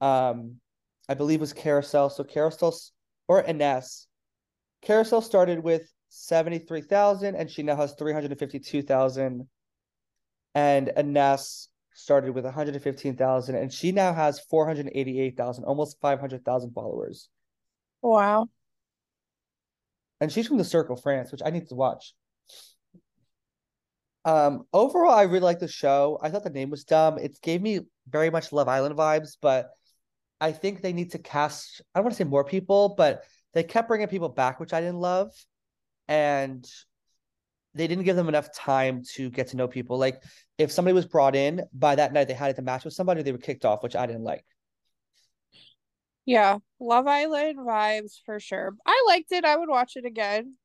um, 0.00 0.56
I 1.08 1.14
believe 1.14 1.40
was 1.40 1.52
Kariselle. 1.52 2.10
So 2.10 2.24
Kariselle's 2.24 2.92
or 3.28 3.42
Ines. 3.42 4.06
Kariselle 4.84 5.22
started 5.22 5.62
with 5.62 5.90
73,000 6.08 7.34
and 7.34 7.50
she 7.50 7.62
now 7.62 7.76
has 7.76 7.94
352,000. 7.94 9.48
And 10.54 10.92
Ines 10.96 11.68
started 11.94 12.34
with 12.34 12.44
115,000 12.44 13.54
and 13.54 13.72
she 13.72 13.92
now 13.92 14.12
has 14.12 14.40
488,000, 14.40 15.64
almost 15.64 16.00
500,000 16.00 16.72
followers. 16.72 17.28
Wow. 18.00 18.48
And 20.20 20.30
she's 20.30 20.46
from 20.46 20.58
the 20.58 20.64
Circle 20.64 20.96
France, 20.96 21.32
which 21.32 21.42
I 21.44 21.50
need 21.50 21.68
to 21.68 21.74
watch. 21.74 22.14
Um, 24.24 24.66
overall, 24.72 25.12
I 25.12 25.22
really 25.22 25.40
like 25.40 25.58
the 25.58 25.68
show. 25.68 26.18
I 26.22 26.30
thought 26.30 26.44
the 26.44 26.50
name 26.50 26.70
was 26.70 26.84
dumb. 26.84 27.18
It 27.18 27.40
gave 27.42 27.60
me 27.60 27.80
very 28.08 28.30
much 28.30 28.52
Love 28.52 28.68
Island 28.68 28.96
vibes, 28.96 29.36
but 29.40 29.70
I 30.40 30.52
think 30.52 30.80
they 30.80 30.92
need 30.92 31.12
to 31.12 31.18
cast, 31.18 31.82
I 31.94 31.98
don't 31.98 32.04
want 32.04 32.14
to 32.14 32.24
say 32.24 32.28
more 32.28 32.44
people, 32.44 32.94
but 32.96 33.24
they 33.52 33.64
kept 33.64 33.88
bringing 33.88 34.08
people 34.08 34.28
back, 34.28 34.60
which 34.60 34.72
I 34.72 34.80
didn't 34.80 35.00
love. 35.00 35.32
And 36.08 36.68
they 37.74 37.86
didn't 37.86 38.04
give 38.04 38.16
them 38.16 38.28
enough 38.28 38.52
time 38.54 39.02
to 39.14 39.30
get 39.30 39.48
to 39.48 39.56
know 39.56 39.68
people. 39.68 39.98
Like, 39.98 40.22
if 40.58 40.70
somebody 40.70 40.94
was 40.94 41.06
brought 41.06 41.34
in 41.34 41.62
by 41.72 41.94
that 41.96 42.12
night, 42.12 42.28
they 42.28 42.34
had 42.34 42.54
to 42.56 42.62
match 42.62 42.84
with 42.84 42.94
somebody, 42.94 43.22
they 43.22 43.32
were 43.32 43.38
kicked 43.38 43.64
off, 43.64 43.82
which 43.82 43.96
I 43.96 44.06
didn't 44.06 44.24
like. 44.24 44.44
Yeah. 46.26 46.58
Love 46.78 47.06
Island 47.06 47.58
vibes 47.58 48.20
for 48.24 48.38
sure. 48.38 48.76
I 48.86 49.04
liked 49.08 49.32
it. 49.32 49.44
I 49.44 49.56
would 49.56 49.68
watch 49.68 49.96
it 49.96 50.04
again. 50.04 50.56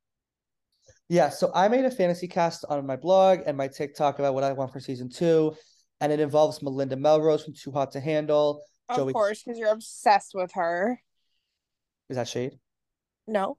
Yeah, 1.10 1.30
so 1.30 1.52
I 1.56 1.70
made 1.70 1.86
a 1.86 1.92
fantasy 1.92 2.28
cast 2.28 2.66
on 2.68 2.86
my 2.86 2.98
blog 2.98 3.40
and 3.46 3.56
my 3.56 3.70
TikTok 3.70 4.20
about 4.20 4.34
what 4.34 4.44
I 4.44 4.52
want 4.52 4.74
for 4.74 4.82
season 4.82 5.10
two, 5.10 5.56
and 6.02 6.12
it 6.12 6.20
involves 6.20 6.62
Melinda 6.62 6.98
Melrose 6.98 7.46
from 7.46 7.54
Too 7.54 7.72
Hot 7.72 7.94
to 7.94 8.02
Handle. 8.02 8.62
Of 8.90 8.98
Joey- 8.98 9.14
course, 9.14 9.42
because 9.44 9.58
you're 9.58 9.72
obsessed 9.72 10.32
with 10.34 10.52
her. 10.54 11.02
Is 12.10 12.18
that 12.18 12.28
shade? 12.28 12.60
No. 13.26 13.58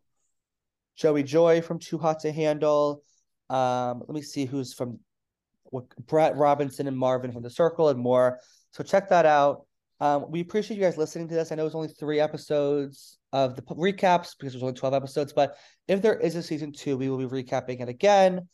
Joey 0.96 1.22
Joy 1.22 1.62
from 1.62 1.78
Too 1.78 1.96
Hot 1.98 2.20
to 2.20 2.32
Handle. 2.32 3.02
Um, 3.50 4.00
let 4.00 4.10
me 4.10 4.22
see 4.22 4.44
who's 4.44 4.74
from 4.74 4.98
what 5.64 5.84
Brett 6.06 6.36
Robinson 6.36 6.86
and 6.86 6.96
Marvin 6.96 7.32
from 7.32 7.42
The 7.42 7.50
Circle 7.50 7.88
and 7.88 7.98
more. 7.98 8.40
So 8.72 8.82
check 8.82 9.08
that 9.10 9.26
out. 9.26 9.66
Um, 10.00 10.26
we 10.30 10.40
appreciate 10.40 10.76
you 10.76 10.82
guys 10.82 10.96
listening 10.96 11.28
to 11.28 11.34
this. 11.34 11.50
I 11.50 11.56
know 11.56 11.66
it's 11.66 11.74
only 11.74 11.88
three 11.88 12.20
episodes. 12.20 13.18
of 13.32 13.56
the 13.56 13.62
recaps 13.62 14.34
because 14.38 14.52
there's 14.52 14.62
only 14.62 14.74
12 14.74 14.94
episodes. 14.94 15.32
But 15.32 15.56
if 15.86 16.00
there 16.00 16.18
is 16.18 16.36
a 16.36 16.42
season 16.42 16.72
two, 16.72 16.96
we 16.96 17.10
will 17.10 17.18
be 17.18 17.42
recapping 17.42 17.80
it 17.80 17.88
again. 17.88 18.48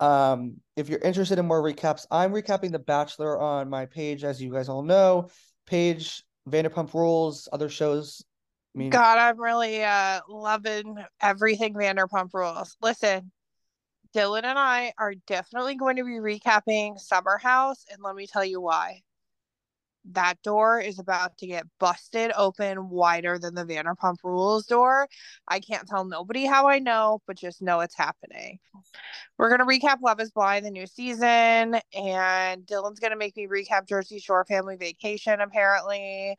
Um, 0.00 0.56
if 0.76 0.88
you're 0.88 0.98
interested 1.00 1.38
in 1.38 1.46
more 1.46 1.62
recaps, 1.62 2.06
I'm 2.10 2.32
recapping 2.32 2.72
The 2.72 2.78
Bachelor 2.78 3.40
on 3.40 3.70
my 3.70 3.86
page, 3.86 4.24
as 4.24 4.42
you 4.42 4.52
guys 4.52 4.68
all 4.68 4.82
know. 4.82 5.30
Page 5.66 6.24
Vanderpump 6.48 6.92
Rules, 6.92 7.48
other 7.52 7.68
shows. 7.68 8.22
I 8.74 8.78
mean, 8.78 8.90
God, 8.90 9.18
I'm 9.18 9.38
really 9.38 9.82
uh 9.82 10.20
loving 10.28 10.96
everything 11.20 11.74
Vanderpump 11.74 12.30
Rules. 12.32 12.76
Listen, 12.80 13.30
Dylan 14.14 14.44
and 14.44 14.58
I 14.58 14.92
are 14.98 15.14
definitely 15.26 15.74
going 15.74 15.96
to 15.96 16.04
be 16.04 16.12
recapping 16.12 16.98
Summer 16.98 17.38
House, 17.38 17.84
and 17.90 18.02
let 18.02 18.14
me 18.14 18.26
tell 18.26 18.44
you 18.44 18.60
why 18.60 19.02
that 20.10 20.42
door 20.42 20.80
is 20.80 20.98
about 20.98 21.38
to 21.38 21.46
get 21.46 21.64
busted 21.78 22.32
open 22.36 22.90
wider 22.90 23.38
than 23.38 23.54
the 23.54 23.64
Vanderpump 23.64 24.16
Rules 24.24 24.66
door. 24.66 25.08
I 25.46 25.60
can't 25.60 25.86
tell 25.86 26.04
nobody 26.04 26.44
how 26.44 26.68
I 26.68 26.80
know, 26.80 27.20
but 27.26 27.36
just 27.36 27.62
know 27.62 27.80
it's 27.80 27.96
happening. 27.96 28.58
We're 29.38 29.50
gonna 29.50 29.66
recap 29.66 29.98
Love 30.02 30.20
Is 30.20 30.30
Blind, 30.30 30.66
the 30.66 30.70
new 30.70 30.86
season, 30.86 31.76
and 31.94 32.66
Dylan's 32.66 33.00
gonna 33.00 33.16
make 33.16 33.36
me 33.36 33.46
recap 33.46 33.88
Jersey 33.88 34.18
Shore 34.18 34.44
Family 34.44 34.76
Vacation, 34.76 35.40
apparently. 35.40 36.36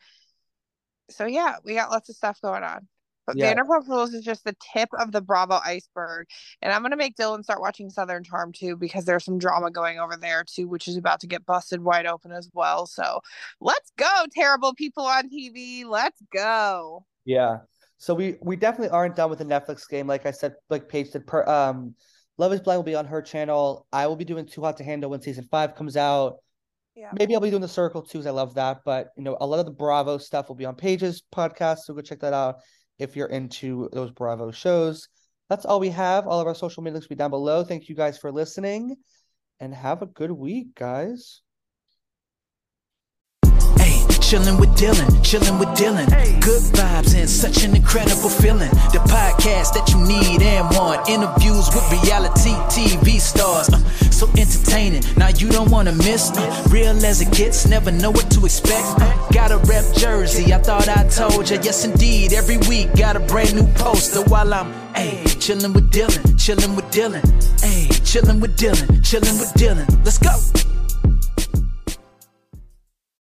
So 1.09 1.25
yeah, 1.25 1.55
we 1.63 1.75
got 1.75 1.91
lots 1.91 2.09
of 2.09 2.15
stuff 2.15 2.39
going 2.41 2.63
on. 2.63 2.87
But 3.25 3.37
yeah. 3.37 3.53
Vanderpump 3.53 3.87
Rules 3.87 4.13
is 4.13 4.23
just 4.23 4.43
the 4.43 4.55
tip 4.73 4.89
of 4.99 5.11
the 5.11 5.21
Bravo 5.21 5.59
iceberg. 5.63 6.27
And 6.61 6.73
I'm 6.73 6.81
going 6.81 6.91
to 6.91 6.97
make 6.97 7.15
Dylan 7.15 7.43
start 7.43 7.61
watching 7.61 7.89
Southern 7.89 8.23
Charm 8.23 8.51
too, 8.51 8.75
because 8.75 9.05
there's 9.05 9.23
some 9.23 9.37
drama 9.37 9.71
going 9.71 9.99
over 9.99 10.17
there 10.17 10.43
too, 10.43 10.67
which 10.67 10.87
is 10.87 10.97
about 10.97 11.21
to 11.21 11.27
get 11.27 11.45
busted 11.45 11.81
wide 11.81 12.05
open 12.05 12.31
as 12.31 12.49
well. 12.53 12.85
So 12.85 13.21
let's 13.61 13.91
go, 13.97 14.25
terrible 14.31 14.73
people 14.73 15.05
on 15.05 15.29
TV. 15.29 15.85
Let's 15.85 16.21
go. 16.33 17.05
Yeah. 17.25 17.59
So 17.97 18.13
we 18.13 18.35
we 18.41 18.57
definitely 18.57 18.89
aren't 18.89 19.15
done 19.15 19.29
with 19.29 19.39
the 19.39 19.45
Netflix 19.45 19.87
game. 19.87 20.07
Like 20.07 20.25
I 20.25 20.31
said, 20.31 20.55
like 20.69 20.89
Paige 20.89 21.11
said, 21.11 21.25
per, 21.25 21.45
um, 21.45 21.95
Love 22.37 22.51
is 22.51 22.59
Blind 22.59 22.79
will 22.79 22.83
be 22.83 22.95
on 22.95 23.05
her 23.05 23.21
channel. 23.21 23.87
I 23.93 24.07
will 24.07 24.15
be 24.15 24.25
doing 24.25 24.45
Too 24.45 24.61
Hot 24.61 24.75
to 24.77 24.83
Handle 24.83 25.09
when 25.11 25.21
season 25.21 25.47
five 25.49 25.75
comes 25.75 25.95
out. 25.95 26.37
Yeah. 26.95 27.11
Maybe 27.17 27.33
I'll 27.33 27.41
be 27.41 27.49
doing 27.49 27.61
the 27.61 27.67
Circle 27.67 28.01
too, 28.01 28.17
because 28.17 28.27
I 28.27 28.31
love 28.31 28.55
that. 28.55 28.79
But 28.83 29.11
you 29.15 29.23
know, 29.23 29.37
a 29.39 29.47
lot 29.47 29.59
of 29.59 29.65
the 29.65 29.71
Bravo 29.71 30.17
stuff 30.17 30.49
will 30.49 30.55
be 30.55 30.65
on 30.65 30.75
Paige's 30.75 31.23
podcast, 31.33 31.79
so 31.79 31.93
go 31.93 32.01
check 32.01 32.19
that 32.19 32.33
out 32.33 32.57
if 32.97 33.15
you're 33.15 33.27
into 33.27 33.89
those 33.93 34.11
Bravo 34.11 34.51
shows. 34.51 35.07
That's 35.49 35.65
all 35.65 35.79
we 35.79 35.89
have. 35.89 36.25
All 36.25 36.39
of 36.39 36.47
our 36.47 36.55
social 36.55 36.81
media 36.81 36.95
links 36.95 37.07
will 37.07 37.15
be 37.15 37.19
down 37.19 37.29
below. 37.29 37.63
Thank 37.63 37.87
you 37.87 37.95
guys 37.95 38.17
for 38.17 38.31
listening 38.31 38.95
and 39.59 39.73
have 39.73 40.01
a 40.01 40.07
good 40.07 40.31
week, 40.31 40.73
guys. 40.75 41.42
Chilling 44.21 44.57
with 44.57 44.69
Dylan, 44.71 45.23
chilling 45.23 45.59
with 45.59 45.69
Dylan. 45.69 46.07
Good 46.41 46.63
vibes 46.73 47.15
and 47.15 47.29
such 47.29 47.63
an 47.63 47.75
incredible 47.75 48.29
feeling. 48.29 48.69
The 48.91 48.99
podcast 49.05 49.73
that 49.73 49.89
you 49.91 49.99
need 50.05 50.41
and 50.41 50.65
want. 50.75 51.07
Interviews 51.07 51.69
with 51.73 51.85
reality 51.91 52.51
TV 52.73 53.19
stars. 53.19 53.69
Uh, 53.69 53.77
so 54.09 54.27
entertaining. 54.37 55.03
Now 55.17 55.27
you 55.29 55.49
don't 55.49 55.69
want 55.69 55.87
to 55.89 55.95
miss. 55.95 56.31
Uh, 56.31 56.67
real 56.69 57.05
as 57.05 57.21
it 57.21 57.31
gets, 57.31 57.67
never 57.67 57.91
know 57.91 58.11
what 58.11 58.29
to 58.31 58.45
expect. 58.45 58.85
Uh, 58.99 59.29
got 59.31 59.51
a 59.51 59.57
rep 59.57 59.85
jersey, 59.93 60.53
I 60.53 60.57
thought 60.57 60.89
I 60.89 61.07
told 61.09 61.49
ya. 61.49 61.59
Yes, 61.61 61.85
indeed. 61.85 62.33
Every 62.33 62.57
week 62.69 62.95
got 62.95 63.15
a 63.15 63.19
brand 63.19 63.53
new 63.55 63.67
poster 63.73 64.21
while 64.23 64.53
I'm, 64.53 64.71
hey, 64.95 65.23
chilling 65.39 65.73
with 65.73 65.91
Dylan, 65.91 66.39
chilling 66.39 66.75
with 66.75 66.85
Dylan. 66.85 67.23
Hey, 67.61 67.87
chilling 68.03 68.39
with 68.39 68.57
Dylan, 68.57 69.05
chilling 69.05 69.37
with 69.37 69.53
Dylan. 69.53 69.87
Let's 70.03 70.17
go. 70.17 70.72